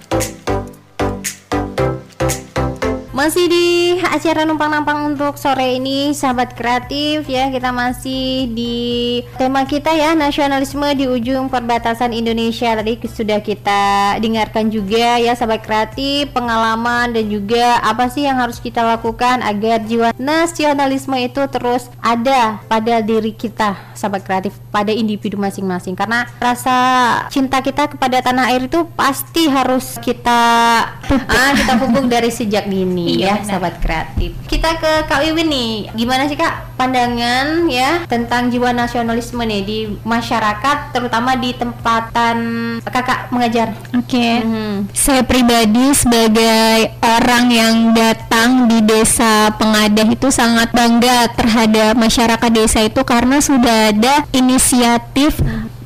Masih 3.28 3.44
di 3.44 4.00
acara 4.00 4.48
numpang-nampang 4.48 5.12
untuk 5.12 5.36
sore 5.36 5.76
ini 5.76 6.16
sahabat 6.16 6.56
kreatif 6.56 7.28
ya. 7.28 7.52
Kita 7.52 7.76
masih 7.76 8.48
di 8.56 9.20
tema 9.36 9.68
kita 9.68 9.92
ya 9.92 10.16
nasionalisme 10.16 10.88
di 10.96 11.04
ujung 11.04 11.52
perbatasan 11.52 12.16
Indonesia. 12.16 12.72
Tadi 12.72 12.96
sudah 13.04 13.44
kita 13.44 14.16
dengarkan 14.24 14.72
juga 14.72 15.20
ya 15.20 15.36
sahabat 15.36 15.60
kreatif 15.60 16.32
pengalaman 16.32 17.12
dan 17.12 17.28
juga 17.28 17.76
apa 17.84 18.08
sih 18.08 18.24
yang 18.24 18.40
harus 18.40 18.64
kita 18.64 18.80
lakukan 18.80 19.44
agar 19.44 19.84
jiwa 19.84 20.16
nasionalisme 20.16 21.20
itu 21.20 21.44
terus 21.52 21.92
ada 22.00 22.64
pada 22.64 23.04
diri 23.04 23.36
kita 23.36 23.76
sahabat 23.92 24.24
kreatif 24.24 24.56
pada 24.72 24.88
individu 24.88 25.36
masing-masing. 25.36 25.92
Karena 25.92 26.24
rasa 26.40 26.76
cinta 27.28 27.60
kita 27.60 27.92
kepada 27.92 28.24
tanah 28.24 28.56
air 28.56 28.72
itu 28.72 28.88
pasti 28.96 29.52
harus 29.52 30.00
kita 30.00 30.40
ah, 31.12 31.52
kita 31.52 31.76
pupuk 31.76 32.08
dari 32.08 32.32
sejak 32.32 32.64
dini 32.64 33.17
ya 33.18 33.26
Iya, 33.28 33.34
benar. 33.34 33.46
sahabat 33.50 33.74
kreatif 33.82 34.30
kita 34.46 34.78
ke 34.78 34.92
Kak 35.04 35.20
Wiwin 35.20 35.50
nih 35.50 35.72
gimana 35.92 36.30
sih 36.30 36.38
Kak 36.38 36.78
pandangan 36.78 37.66
ya 37.66 38.06
tentang 38.06 38.48
jiwa 38.48 38.70
nasionalisme 38.70 39.42
nih 39.42 39.62
di 39.66 39.78
masyarakat 40.06 40.94
terutama 40.94 41.34
di 41.34 41.50
tempatan 41.50 42.36
kakak 42.80 43.28
mengajar 43.28 43.74
Oke. 43.90 44.40
Mhm. 44.40 44.94
Saya 44.94 45.26
pribadi 45.26 45.90
sebagai 45.92 46.94
orang 47.02 47.50
yang 47.50 47.76
datang 47.90 48.70
di 48.70 48.78
desa 48.80 49.50
Pengadah 49.58 50.06
itu 50.06 50.30
sangat 50.30 50.70
bangga 50.70 51.26
terhadap 51.34 51.98
masyarakat 51.98 52.50
desa 52.54 52.80
itu 52.80 53.02
karena 53.02 53.42
sudah 53.42 53.90
ada 53.90 54.22
inisiatif 54.30 55.34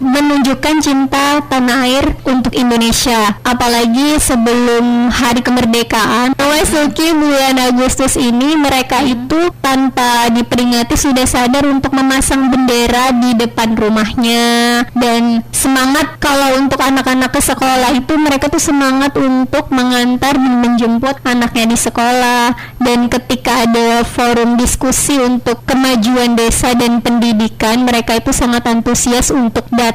menunjukkan 0.02 0.82
cinta 0.82 1.40
tanah 1.46 1.86
air 1.86 2.04
untuk 2.26 2.52
Indonesia. 2.52 3.38
Apalagi 3.46 4.18
sebelum 4.18 5.08
hari 5.08 5.40
kemerdekaan, 5.40 6.34
memasuki 6.72 7.12
bulan 7.12 7.60
Agustus 7.68 8.16
ini 8.16 8.56
mereka 8.56 9.04
itu 9.04 9.52
tanpa 9.60 10.32
diperingati 10.32 10.96
sudah 10.96 11.28
sadar 11.28 11.68
untuk 11.68 11.92
memasang 11.92 12.48
bendera 12.48 13.12
di 13.12 13.36
depan 13.36 13.76
rumahnya 13.76 14.80
dan 14.96 15.44
semangat 15.52 16.16
kalau 16.16 16.56
untuk 16.56 16.80
anak-anak 16.80 17.28
ke 17.28 17.44
sekolah 17.44 17.92
itu 17.92 18.16
mereka 18.16 18.48
tuh 18.48 18.62
semangat 18.62 19.12
untuk 19.20 19.68
mengantar 19.68 20.32
dan 20.32 20.64
menjemput 20.64 21.20
anaknya 21.28 21.68
di 21.68 21.76
sekolah 21.76 22.56
dan 22.80 23.12
ketika 23.12 23.68
ada 23.68 24.00
forum 24.08 24.56
diskusi 24.56 25.20
untuk 25.20 25.60
kemajuan 25.68 26.40
desa 26.40 26.72
dan 26.72 27.04
pendidikan 27.04 27.84
mereka 27.84 28.16
itu 28.16 28.32
sangat 28.32 28.64
antusias 28.64 29.28
untuk 29.28 29.68
datang 29.68 29.91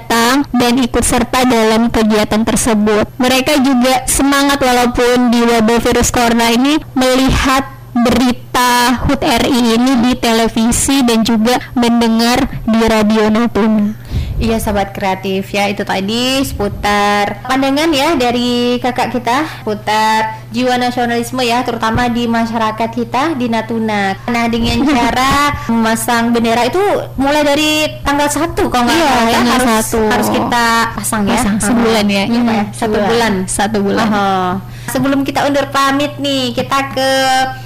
dan 0.54 0.74
ikut 0.78 1.02
serta 1.02 1.48
dalam 1.48 1.90
kegiatan 1.90 2.46
tersebut 2.46 3.10
mereka 3.18 3.58
juga 3.64 4.06
semangat 4.06 4.62
walaupun 4.62 5.34
di 5.34 5.42
wabah 5.42 5.80
virus 5.82 6.14
corona 6.14 6.54
ini 6.54 6.78
melihat 6.94 7.78
berita 7.98 8.94
HUT 9.10 9.22
RI 9.22 9.78
ini 9.78 9.94
di 10.06 10.14
televisi 10.18 11.02
dan 11.02 11.26
juga 11.26 11.58
mendengar 11.74 12.46
di 12.66 12.82
radio 12.86 13.30
Natuna. 13.30 14.07
Iya 14.38 14.62
sahabat 14.62 14.94
kreatif 14.94 15.50
ya 15.50 15.66
itu 15.66 15.82
tadi 15.82 16.46
seputar 16.46 17.42
pandangan 17.44 17.90
ya 17.90 18.14
dari 18.14 18.78
kakak 18.78 19.10
kita 19.10 19.42
seputar 19.60 20.46
jiwa 20.48 20.78
nasionalisme 20.78 21.42
ya 21.42 21.66
terutama 21.66 22.06
di 22.06 22.30
masyarakat 22.30 22.90
kita 22.92 23.34
di 23.34 23.50
Natuna. 23.50 24.14
Nah 24.26 24.46
dengan 24.46 24.86
cara 24.94 25.58
memasang 25.66 26.30
bendera 26.30 26.64
itu 26.64 26.78
mulai 27.18 27.42
dari 27.42 27.72
tanggal 28.02 28.30
1 28.30 28.54
kalau 28.54 28.86
nggak 28.86 28.94
Iya, 28.94 29.10
salah 29.10 29.26
ya 29.26 29.34
tanggal 29.34 29.58
harus 29.58 29.70
satu. 29.82 30.02
harus 30.06 30.30
kita 30.30 30.66
pasang 30.94 31.24
ya. 31.26 31.34
Pasang 31.36 31.58
sebulan 31.58 32.06
ya. 32.06 32.24
Iya, 32.24 32.40
Pak, 32.40 32.54
ya? 32.54 32.66
satu 32.78 32.98
bulan. 33.02 33.34
Satu 33.50 33.78
bulan. 33.82 34.08
Oh. 34.08 34.54
Sebelum 34.88 35.28
kita 35.28 35.44
undur 35.44 35.68
pamit 35.70 36.16
nih, 36.18 36.56
kita 36.56 36.96
ke 36.96 37.10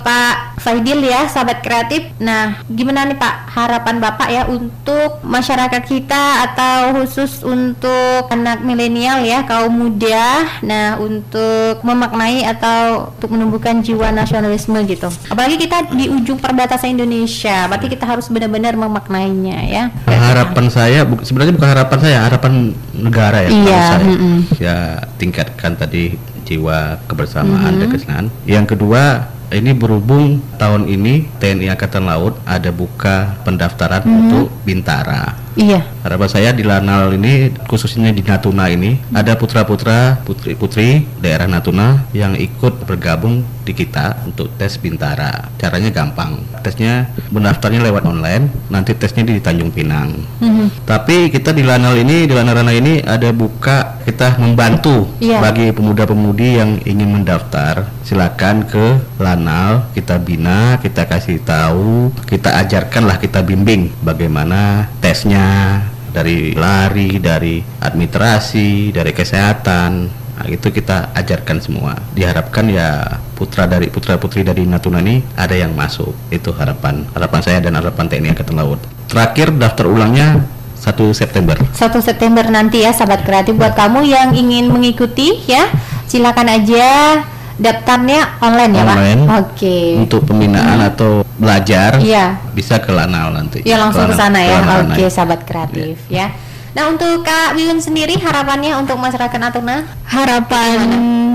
Pak 0.02 0.58
Faidil 0.62 1.06
ya, 1.06 1.30
sahabat 1.30 1.62
kreatif. 1.62 2.10
Nah, 2.18 2.62
gimana 2.66 3.06
nih 3.06 3.18
Pak 3.18 3.50
harapan 3.54 3.98
Bapak 4.02 4.30
ya 4.30 4.46
untuk 4.50 5.22
masyarakat 5.26 5.84
kita 5.86 6.50
atau 6.50 6.98
khusus 6.98 7.46
untuk 7.46 8.30
anak 8.30 8.66
milenial 8.66 9.22
ya, 9.22 9.46
kaum 9.46 9.70
muda. 9.74 10.46
Nah, 10.66 10.98
untuk 10.98 11.82
memaknai 11.86 12.46
atau 12.46 13.14
untuk 13.14 13.30
menumbuhkan 13.34 13.82
jiwa 13.82 14.10
nasionalisme 14.10 14.78
gitu. 14.86 15.10
Apalagi 15.30 15.62
kita 15.62 15.94
di 15.94 16.10
ujung 16.10 16.42
perbatasan 16.42 16.98
Indonesia, 16.98 17.70
berarti 17.70 17.88
kita 17.90 18.06
harus 18.06 18.30
benar-benar 18.30 18.74
memaknainya 18.74 19.58
ya. 19.70 19.84
Harapan 20.10 20.66
saya 20.70 21.06
bu- 21.06 21.22
sebenarnya 21.22 21.54
bukan 21.54 21.70
harapan 21.70 22.00
saya, 22.02 22.18
harapan 22.26 22.74
negara 22.94 23.46
ya. 23.46 23.50
Iya, 23.50 23.86
mm-mm. 24.02 24.36
Ya 24.62 24.78
tingkatkan 25.18 25.78
tadi 25.78 26.18
jiwa 26.52 27.00
kebersamaan 27.08 27.80
dan 27.80 27.88
Mhm. 27.88 27.94
kesenangan. 27.96 28.28
Yang 28.44 28.66
kedua, 28.76 29.04
ini 29.52 29.72
berhubung 29.72 30.40
tahun 30.56 30.88
ini 30.88 31.28
TNI 31.40 31.72
Angkatan 31.72 32.04
Laut 32.04 32.36
ada 32.44 32.72
buka 32.72 33.40
pendaftaran 33.44 34.04
Mhm. 34.04 34.12
untuk 34.12 34.48
Bintara. 34.64 35.36
Iya. 35.52 35.84
Harapan 36.00 36.30
saya 36.32 36.56
di 36.56 36.64
Lanal 36.64 37.12
ini 37.12 37.52
khususnya 37.68 38.16
di 38.16 38.24
Natuna 38.24 38.72
ini 38.72 38.96
ada 39.12 39.36
putra-putra 39.36 40.24
putri-putri 40.24 41.04
daerah 41.20 41.44
Natuna 41.44 42.08
yang 42.16 42.40
ikut 42.40 42.88
bergabung 42.88 43.44
di 43.62 43.74
kita 43.78 44.26
untuk 44.26 44.52
tes 44.58 44.78
Bintara. 44.82 45.50
Caranya 45.58 45.89
gampang. 45.93 46.41
Tesnya 46.62 47.10
mendaftarnya 47.30 47.82
lewat 47.82 48.04
online, 48.06 48.50
nanti 48.69 48.97
tesnya 48.97 49.26
di 49.26 49.38
Tanjung 49.38 49.69
Pinang. 49.69 50.13
Mhm. 50.41 50.86
Tapi 50.86 51.30
kita 51.30 51.54
di 51.54 51.62
Lanal 51.62 51.97
ini, 52.02 52.26
di 52.26 52.34
Lanal 52.34 52.58
Rana 52.62 52.74
ini 52.74 53.02
ada 53.02 53.30
buka 53.32 54.02
kita 54.02 54.41
membantu 54.41 55.13
Iya. 55.21 55.39
bagi 55.39 55.69
pemuda-pemudi 55.71 56.50
yang 56.58 56.82
ingin 56.84 57.10
mendaftar. 57.21 57.88
Silakan 58.02 58.65
ke 58.65 59.00
Lanal, 59.21 59.89
kita 59.93 60.17
bina, 60.17 60.82
kita 60.82 61.06
kasih 61.06 61.41
tahu, 61.45 62.10
kita 62.26 62.58
ajarkanlah, 62.65 63.21
kita 63.21 63.45
bimbing 63.45 63.93
bagaimana 64.02 64.89
tesnya 65.00 65.80
dari 66.12 66.52
lari, 66.52 67.17
dari 67.24 67.63
administrasi, 67.80 68.91
dari 68.91 69.12
kesehatan. 69.15 70.21
Nah, 70.42 70.50
itu 70.50 70.74
kita 70.74 71.14
ajarkan 71.14 71.62
semua. 71.62 71.94
Diharapkan 72.18 72.66
ya 72.66 73.22
putra 73.38 73.70
dari 73.70 73.94
putra 73.94 74.18
putri 74.18 74.42
dari 74.42 74.66
Natuna 74.66 74.98
ini 74.98 75.22
ada 75.38 75.54
yang 75.54 75.78
masuk. 75.78 76.18
Itu 76.34 76.50
harapan 76.58 77.06
harapan 77.14 77.40
saya 77.46 77.62
dan 77.62 77.78
harapan 77.78 78.10
TNI 78.10 78.34
Angkatan 78.34 78.58
Laut. 78.58 78.82
Terakhir 79.06 79.54
daftar 79.54 79.86
ulangnya 79.86 80.42
1 80.82 81.14
September. 81.14 81.62
1 81.62 81.78
September 82.02 82.42
nanti 82.50 82.82
ya 82.82 82.90
sahabat 82.90 83.22
kreatif 83.22 83.54
buat 83.54 83.78
kamu 83.78 84.02
yang 84.02 84.34
ingin 84.34 84.74
mengikuti 84.74 85.46
ya 85.46 85.70
silakan 86.10 86.50
aja 86.50 87.22
daftarnya 87.62 88.42
online 88.42 88.74
ya 88.74 88.82
Online. 88.90 89.22
Pak. 89.22 89.38
Oke. 89.46 89.78
Untuk 90.02 90.26
pembinaan 90.26 90.82
atau 90.82 91.22
belajar 91.38 92.02
Iya. 92.02 92.42
bisa 92.58 92.82
ke 92.82 92.90
Lanal 92.90 93.38
nanti. 93.38 93.62
Ya 93.62 93.78
langsung 93.78 94.10
ke 94.10 94.18
sana 94.18 94.42
ya. 94.42 94.58
Oke 94.90 95.06
naik. 95.06 95.14
sahabat 95.14 95.46
kreatif 95.46 96.02
ya. 96.10 96.34
Nah 96.72 96.88
untuk 96.88 97.28
Kak 97.28 97.60
Wiwin 97.60 97.84
sendiri 97.84 98.16
harapannya 98.16 98.80
untuk 98.80 98.96
masyarakat 98.96 99.36
Natuna? 99.36 99.84
Harapan 100.08 100.80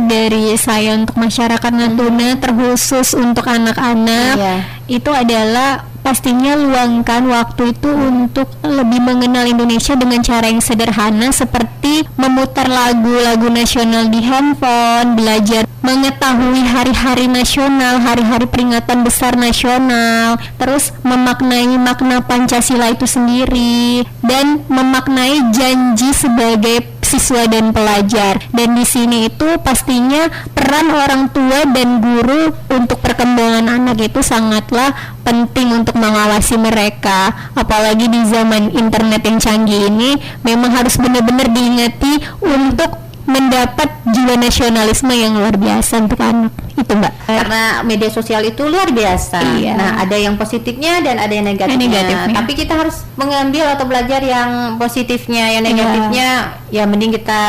dari 0.08 0.56
saya 0.56 0.96
untuk 0.96 1.12
masyarakat 1.14 1.72
Natuna 1.72 2.40
terkhusus 2.40 3.12
untuk 3.12 3.44
anak-anak 3.44 4.34
Iya. 4.34 4.54
itu 4.88 5.10
adalah 5.12 5.84
pastinya 6.06 6.54
luangkan 6.54 7.26
waktu 7.26 7.74
itu 7.74 7.90
untuk 7.90 8.46
lebih 8.62 9.02
mengenal 9.02 9.42
Indonesia 9.42 9.98
dengan 9.98 10.22
cara 10.22 10.46
yang 10.46 10.62
sederhana 10.62 11.34
seperti 11.34 12.06
memutar 12.14 12.70
lagu-lagu 12.70 13.50
nasional 13.50 14.06
di 14.06 14.22
handphone, 14.22 15.18
belajar 15.18 15.66
mengetahui 15.82 16.62
hari-hari 16.62 17.26
nasional, 17.26 17.98
hari-hari 17.98 18.46
peringatan 18.46 19.02
besar 19.02 19.34
nasional, 19.34 20.38
terus 20.62 20.94
memaknai 21.02 21.74
makna 21.74 22.22
Pancasila 22.22 22.94
itu 22.94 23.06
sendiri 23.06 24.06
dan 24.22 24.62
memaknai 24.70 25.50
janji 25.50 26.14
sebagai 26.14 26.96
siswa 27.06 27.46
dan 27.46 27.70
pelajar. 27.70 28.42
Dan 28.50 28.74
di 28.74 28.82
sini 28.82 29.30
itu 29.30 29.46
pastinya 29.62 30.26
peran 30.50 30.90
orang 30.90 31.30
tua 31.30 31.62
dan 31.70 32.02
guru 32.02 32.50
untuk 32.74 32.98
perkembangan 32.98 33.70
anak 33.70 34.02
itu 34.02 34.20
sangatlah 34.20 34.90
penting 35.22 35.82
untuk 35.82 35.95
mengawasi 35.96 36.54
mereka. 36.56 37.32
Apalagi 37.52 38.06
di 38.06 38.20
zaman 38.28 38.70
internet 38.70 39.24
yang 39.24 39.38
canggih 39.40 39.88
ini 39.88 40.14
memang 40.40 40.70
harus 40.70 40.94
benar-benar 40.96 41.48
diingati 41.48 42.20
untuk 42.44 43.06
mendapat 43.26 43.90
jiwa 44.06 44.38
nasionalisme 44.38 45.10
yang 45.10 45.34
luar 45.34 45.58
biasa 45.58 45.98
untuk 45.98 46.22
anak. 46.22 46.54
Itu, 46.78 46.94
Mbak. 46.94 47.12
Karena 47.26 47.62
media 47.82 48.06
sosial 48.06 48.46
itu 48.46 48.62
luar 48.62 48.94
biasa. 48.94 49.42
Iya. 49.58 49.74
Nah, 49.74 49.90
ada 49.98 50.14
yang 50.14 50.38
positifnya 50.38 51.02
dan 51.02 51.18
ada 51.18 51.34
yang 51.34 51.42
negatifnya. 51.42 51.74
Yang 51.74 51.90
negatifnya. 51.90 52.36
Tapi 52.38 52.52
kita 52.54 52.74
harus 52.78 53.02
mengambil 53.18 53.66
atau 53.66 53.82
belajar 53.82 54.22
yang 54.22 54.78
positifnya, 54.78 55.58
yang 55.58 55.66
Iya. 55.66 55.70
negatifnya 55.74 56.28
ya 56.70 56.82
mending 56.86 57.18
kita 57.18 57.40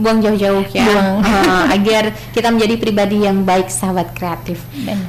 buang 0.00 0.18
jauh-jauh 0.18 0.64
ya. 0.72 0.82
Buang. 0.82 1.22
Ah, 1.22 1.70
agar 1.78 2.10
kita 2.32 2.50
menjadi 2.50 2.74
pribadi 2.80 3.22
yang 3.22 3.46
baik 3.46 3.70
sahabat 3.70 4.10
kreatif. 4.16 4.58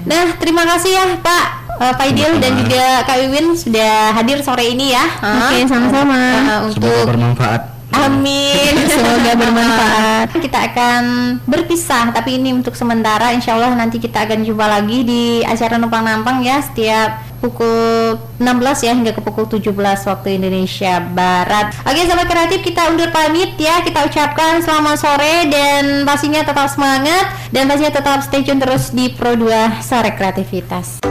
Nah, 0.06 0.38
terima 0.38 0.68
kasih 0.68 0.92
ya 0.92 1.06
Pak 1.18 1.61
eh, 1.82 1.94
Faidil 1.98 2.32
dan 2.38 2.54
juga 2.62 2.86
Kak 3.10 3.18
Wiwin 3.18 3.58
sudah 3.58 4.14
hadir 4.14 4.40
sore 4.46 4.70
ini 4.70 4.94
ya. 4.94 5.06
Oke, 5.20 5.66
sama-sama. 5.66 6.16
Ah, 6.16 6.62
Semoga 6.70 6.70
untuk 6.70 7.10
bermanfaat. 7.10 7.62
Amin. 7.92 8.74
Semoga 8.96 9.32
bermanfaat. 9.36 10.28
Kita 10.46 10.60
akan 10.72 11.04
berpisah, 11.44 12.16
tapi 12.16 12.40
ini 12.40 12.56
untuk 12.56 12.74
sementara. 12.74 13.36
Insya 13.36 13.60
Allah 13.60 13.76
nanti 13.76 14.00
kita 14.00 14.24
akan 14.24 14.48
jumpa 14.48 14.66
lagi 14.66 15.04
di 15.04 15.24
acara 15.44 15.76
numpang 15.76 16.08
nampang 16.08 16.40
ya 16.40 16.64
setiap 16.64 17.20
pukul 17.42 18.16
16 18.38 18.86
ya 18.86 18.94
hingga 18.94 19.12
ke 19.18 19.22
pukul 19.22 19.50
17 19.50 19.74
waktu 20.08 20.28
Indonesia 20.38 21.02
Barat. 21.02 21.74
Oke, 21.84 22.06
sahabat 22.06 22.28
kreatif 22.30 22.60
kita 22.64 22.88
undur 22.94 23.10
pamit 23.10 23.58
ya. 23.60 23.82
Kita 23.84 24.08
ucapkan 24.08 24.62
selamat 24.62 24.96
sore 25.02 25.50
dan 25.50 26.06
pastinya 26.08 26.46
tetap 26.46 26.70
semangat 26.72 27.34
dan 27.50 27.68
pastinya 27.68 27.92
tetap 27.92 28.24
stay 28.24 28.46
tune 28.46 28.62
terus 28.62 28.94
di 28.94 29.12
Pro 29.12 29.36
2 29.36 29.84
Sore 29.84 30.14
Kreativitas. 30.16 31.02